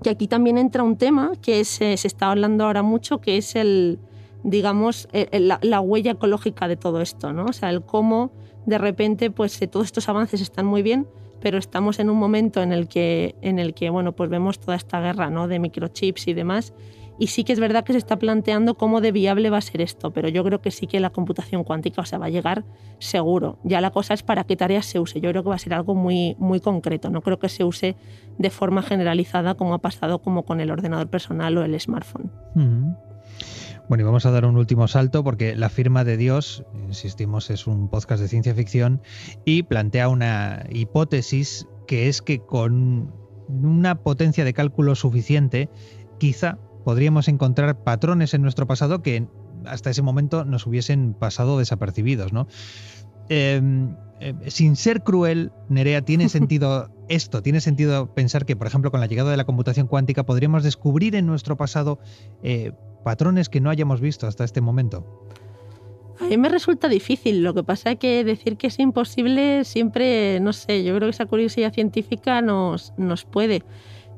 que 0.02 0.10
aquí 0.10 0.26
también 0.26 0.58
entra 0.58 0.82
un 0.82 0.96
tema 0.96 1.30
que 1.40 1.64
se 1.64 1.92
está 1.92 2.32
hablando 2.32 2.64
ahora 2.64 2.82
mucho, 2.82 3.20
que 3.20 3.36
es 3.36 3.54
el, 3.54 4.00
digamos, 4.44 5.08
eh, 5.12 5.28
eh, 5.32 5.40
la, 5.40 5.80
huella 5.80 6.12
ecológica 6.12 6.68
de 6.68 6.76
todo 6.76 7.00
esto, 7.00 7.32
¿no? 7.32 7.46
O 7.46 7.52
sea, 7.52 7.70
el 7.70 7.82
cómo 7.82 8.32
de 8.66 8.78
repente, 8.78 9.30
pues 9.30 9.60
eh, 9.62 9.66
todos 9.66 9.86
estos 9.86 10.08
avances 10.08 10.40
están 10.40 10.66
muy 10.66 10.82
bien, 10.82 11.06
pero 11.40 11.58
estamos 11.58 11.98
en 11.98 12.10
un 12.10 12.18
momento 12.18 12.62
en 12.62 12.72
el 12.72 12.88
que, 12.88 13.34
en 13.42 13.58
el 13.58 13.74
que 13.74 13.90
bueno, 13.90 14.12
pues 14.12 14.30
vemos 14.30 14.60
toda 14.60 14.76
esta 14.76 15.00
guerra, 15.00 15.30
¿no? 15.30 15.48
De 15.48 15.58
microchips 15.58 16.28
y 16.28 16.34
demás. 16.34 16.72
Y 17.18 17.28
sí 17.28 17.44
que 17.44 17.52
es 17.52 17.60
verdad 17.60 17.84
que 17.84 17.92
se 17.92 17.98
está 17.98 18.18
planteando 18.18 18.74
cómo 18.74 19.00
de 19.00 19.12
viable 19.12 19.50
va 19.50 19.58
a 19.58 19.60
ser 19.60 19.80
esto, 19.80 20.12
pero 20.12 20.28
yo 20.28 20.42
creo 20.44 20.60
que 20.60 20.70
sí 20.70 20.86
que 20.86 20.98
la 20.98 21.10
computación 21.10 21.62
cuántica, 21.62 22.02
o 22.02 22.04
sea, 22.04 22.18
va 22.18 22.26
a 22.26 22.30
llegar 22.30 22.64
seguro. 22.98 23.58
Ya 23.64 23.80
la 23.80 23.90
cosa 23.90 24.14
es 24.14 24.22
para 24.22 24.44
qué 24.44 24.56
tareas 24.56 24.86
se 24.86 24.98
use. 24.98 25.20
Yo 25.20 25.30
creo 25.30 25.42
que 25.42 25.50
va 25.50 25.56
a 25.56 25.58
ser 25.58 25.74
algo 25.74 25.94
muy, 25.94 26.36
muy 26.38 26.58
concreto. 26.60 27.10
No 27.10 27.20
creo 27.20 27.38
que 27.38 27.48
se 27.48 27.64
use 27.64 27.96
de 28.38 28.50
forma 28.50 28.82
generalizada 28.82 29.54
como 29.54 29.74
ha 29.74 29.78
pasado 29.78 30.20
como 30.20 30.44
con 30.44 30.60
el 30.60 30.70
ordenador 30.70 31.08
personal 31.08 31.56
o 31.58 31.64
el 31.64 31.78
smartphone. 31.78 32.30
Bueno, 33.88 34.02
y 34.02 34.04
vamos 34.04 34.26
a 34.26 34.30
dar 34.30 34.44
un 34.44 34.56
último 34.56 34.88
salto 34.88 35.24
porque 35.24 35.56
La 35.56 35.68
firma 35.68 36.04
de 36.04 36.16
Dios, 36.16 36.64
insistimos, 36.86 37.50
es 37.50 37.66
un 37.66 37.88
podcast 37.88 38.22
de 38.22 38.28
ciencia 38.28 38.54
ficción 38.54 39.02
y 39.44 39.64
plantea 39.64 40.08
una 40.08 40.64
hipótesis 40.70 41.66
que 41.86 42.08
es 42.08 42.22
que 42.22 42.38
con 42.38 43.12
una 43.48 43.96
potencia 43.96 44.44
de 44.44 44.54
cálculo 44.54 44.94
suficiente, 44.94 45.68
quizá 46.18 46.58
podríamos 46.84 47.28
encontrar 47.28 47.82
patrones 47.82 48.34
en 48.34 48.42
nuestro 48.42 48.66
pasado 48.66 49.02
que 49.02 49.26
hasta 49.66 49.90
ese 49.90 50.02
momento 50.02 50.44
nos 50.44 50.66
hubiesen 50.66 51.14
pasado 51.14 51.58
desapercibidos, 51.58 52.32
¿no? 52.32 52.46
Em, 53.34 53.96
eh, 54.20 54.34
sin 54.48 54.76
ser 54.76 55.02
cruel, 55.02 55.52
Nerea, 55.70 56.02
¿tiene 56.02 56.28
sentido 56.28 56.90
esto? 57.08 57.42
¿Tiene 57.42 57.62
sentido 57.62 58.12
pensar 58.14 58.44
que, 58.44 58.56
por 58.56 58.66
ejemplo, 58.66 58.90
con 58.90 59.00
la 59.00 59.06
llegada 59.06 59.30
de 59.30 59.38
la 59.38 59.44
computación 59.44 59.86
cuántica 59.86 60.26
podríamos 60.26 60.62
descubrir 60.62 61.14
en 61.16 61.24
nuestro 61.24 61.56
pasado 61.56 61.98
eh, 62.42 62.72
patrones 63.04 63.48
que 63.48 63.62
no 63.62 63.70
hayamos 63.70 64.02
visto 64.02 64.26
hasta 64.26 64.44
este 64.44 64.60
momento? 64.60 65.06
A 66.20 66.24
mí 66.24 66.36
me 66.36 66.50
resulta 66.50 66.90
difícil. 66.90 67.42
Lo 67.42 67.54
que 67.54 67.64
pasa 67.64 67.92
es 67.92 67.98
que 67.98 68.22
decir 68.22 68.58
que 68.58 68.66
es 68.66 68.78
imposible 68.78 69.64
siempre, 69.64 70.38
no 70.40 70.52
sé, 70.52 70.84
yo 70.84 70.94
creo 70.94 71.06
que 71.06 71.14
esa 71.14 71.24
curiosidad 71.24 71.72
científica 71.72 72.42
nos, 72.42 72.92
nos 72.98 73.24
puede. 73.24 73.62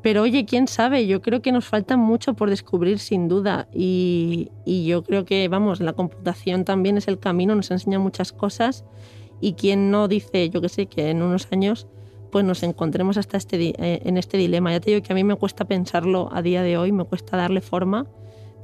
Pero 0.05 0.23
oye, 0.23 0.45
quién 0.45 0.69
sabe, 0.69 1.07
yo 1.09 1.21
creo 1.23 1.41
que 1.41 1.51
nos 1.51 1.65
falta 1.65 1.97
mucho 1.97 2.35
por 2.35 2.51
descubrir 2.51 2.99
sin 2.99 3.27
duda. 3.27 3.67
Y, 3.73 4.51
y 4.65 4.85
yo 4.85 5.03
creo 5.03 5.25
que, 5.25 5.49
vamos, 5.49 5.81
la 5.81 5.95
computación 5.95 6.65
también 6.65 6.99
es 6.99 7.09
el 7.09 7.19
camino, 7.19 7.57
nos 7.57 7.71
enseña 7.71 7.99
muchas 7.99 8.33
cosas. 8.33 8.85
Y 9.41 9.55
quien 9.55 9.91
no 9.91 10.07
dice, 10.07 10.51
yo 10.51 10.61
que 10.61 10.69
sé, 10.69 10.87
que 10.87 11.11
en 11.11 11.23
unos 11.23 11.49
años 11.51 11.89
pues 12.31 12.45
nos 12.45 12.63
encontremos 12.65 13.17
hasta 13.17 13.37
este, 13.37 13.57
eh, 13.79 14.03
en 14.05 14.17
este 14.17 14.37
dilema. 14.37 14.73
Ya 14.73 14.81
te 14.81 14.91
digo 14.91 15.03
que 15.03 15.13
a 15.13 15.17
mí 15.17 15.25
me 15.25 15.37
cuesta 15.37 15.65
pensarlo 15.65 16.29
a 16.33 16.43
día 16.43 16.63
de 16.63 16.77
hoy, 16.77 16.93
me 16.93 17.05
cuesta 17.05 17.37
darle 17.37 17.61
forma 17.61 18.07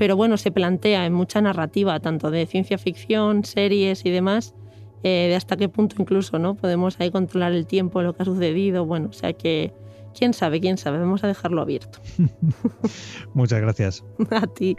pero 0.00 0.16
bueno, 0.16 0.38
se 0.38 0.50
plantea 0.50 1.04
en 1.04 1.12
mucha 1.12 1.42
narrativa, 1.42 2.00
tanto 2.00 2.30
de 2.30 2.46
ciencia 2.46 2.78
ficción, 2.78 3.44
series 3.44 4.06
y 4.06 4.10
demás, 4.10 4.54
eh, 5.02 5.26
de 5.28 5.36
hasta 5.36 5.58
qué 5.58 5.68
punto 5.68 5.96
incluso 5.98 6.38
no 6.38 6.54
podemos 6.54 6.98
ahí 6.98 7.10
controlar 7.10 7.52
el 7.52 7.66
tiempo, 7.66 8.00
lo 8.00 8.14
que 8.14 8.22
ha 8.22 8.24
sucedido, 8.24 8.86
bueno, 8.86 9.08
o 9.10 9.12
sea 9.12 9.34
que 9.34 9.74
quién 10.16 10.34
sabe, 10.34 10.60
quién 10.60 10.78
sabe, 10.78 10.98
vamos 10.98 11.24
a 11.24 11.26
dejarlo 11.26 11.62
abierto. 11.62 12.00
Muchas 13.34 13.60
gracias. 13.60 14.04
a 14.30 14.46
ti. 14.46 14.76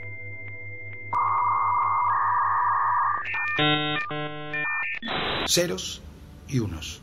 Ceros 5.47 6.01
y 6.47 6.59
unos. 6.59 7.01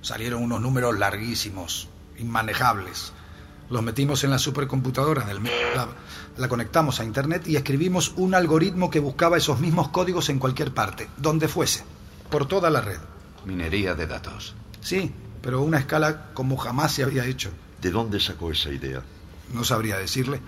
Salieron 0.00 0.42
unos 0.42 0.60
números 0.60 0.98
larguísimos, 0.98 1.88
inmanejables 2.18 3.12
los 3.70 3.82
metimos 3.82 4.22
en 4.24 4.30
la 4.30 4.38
supercomputadora 4.38 5.24
del 5.24 5.42
Lab, 5.74 5.88
la 6.36 6.48
conectamos 6.48 7.00
a 7.00 7.04
Internet 7.04 7.48
y 7.48 7.56
escribimos 7.56 8.12
un 8.16 8.34
algoritmo 8.34 8.90
que 8.90 9.00
buscaba 9.00 9.36
esos 9.36 9.60
mismos 9.60 9.88
códigos 9.88 10.28
en 10.28 10.38
cualquier 10.38 10.72
parte, 10.72 11.08
donde 11.16 11.48
fuese, 11.48 11.82
por 12.30 12.46
toda 12.46 12.70
la 12.70 12.80
red. 12.80 12.98
Minería 13.46 13.94
de 13.94 14.06
datos. 14.06 14.54
Sí, 14.80 15.12
pero 15.44 15.58
a 15.58 15.62
una 15.62 15.78
escala 15.78 16.30
como 16.32 16.56
jamás 16.56 16.92
se 16.92 17.02
había 17.02 17.26
hecho. 17.26 17.50
¿De 17.82 17.90
dónde 17.90 18.18
sacó 18.18 18.50
esa 18.50 18.70
idea? 18.70 19.02
No 19.52 19.62
sabría 19.62 19.98
decirle. 19.98 20.40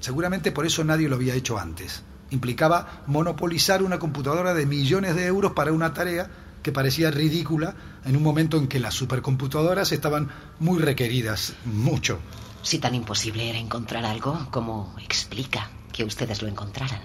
Seguramente 0.00 0.50
por 0.50 0.64
eso 0.64 0.82
nadie 0.82 1.10
lo 1.10 1.16
había 1.16 1.34
hecho 1.34 1.58
antes. 1.58 2.02
Implicaba 2.30 3.02
monopolizar 3.06 3.82
una 3.82 3.98
computadora 3.98 4.54
de 4.54 4.64
millones 4.64 5.14
de 5.14 5.26
euros 5.26 5.52
para 5.52 5.72
una 5.72 5.92
tarea 5.92 6.30
que 6.62 6.72
parecía 6.72 7.10
ridícula 7.10 7.74
en 8.06 8.16
un 8.16 8.22
momento 8.22 8.56
en 8.56 8.66
que 8.66 8.80
las 8.80 8.94
supercomputadoras 8.94 9.92
estaban 9.92 10.30
muy 10.58 10.78
requeridas, 10.78 11.52
mucho. 11.66 12.18
Si 12.62 12.78
tan 12.78 12.94
imposible 12.94 13.50
era 13.50 13.58
encontrar 13.58 14.06
algo, 14.06 14.48
¿cómo 14.50 14.96
explica 15.04 15.68
que 15.92 16.02
ustedes 16.02 16.40
lo 16.40 16.48
encontraran? 16.48 17.02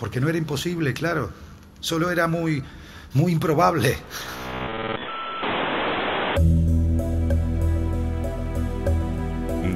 Porque 0.00 0.20
no 0.20 0.28
era 0.28 0.38
imposible, 0.38 0.92
claro. 0.92 1.30
Solo 1.78 2.10
era 2.10 2.26
muy, 2.26 2.64
muy 3.14 3.30
improbable. 3.30 3.96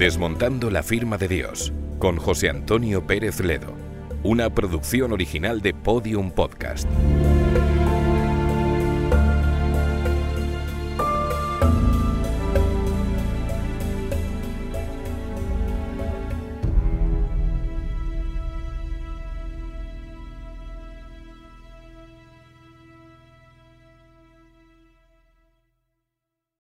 Desmontando 0.02 0.68
la 0.68 0.82
firma 0.82 1.16
de 1.16 1.28
Dios, 1.28 1.72
con 2.00 2.16
José 2.16 2.50
Antonio 2.50 3.06
Pérez 3.06 3.38
Ledo. 3.38 3.72
Una 4.24 4.50
producción 4.50 5.12
original 5.12 5.60
de 5.60 5.74
Podium 5.74 6.32
Podcast. 6.32 6.88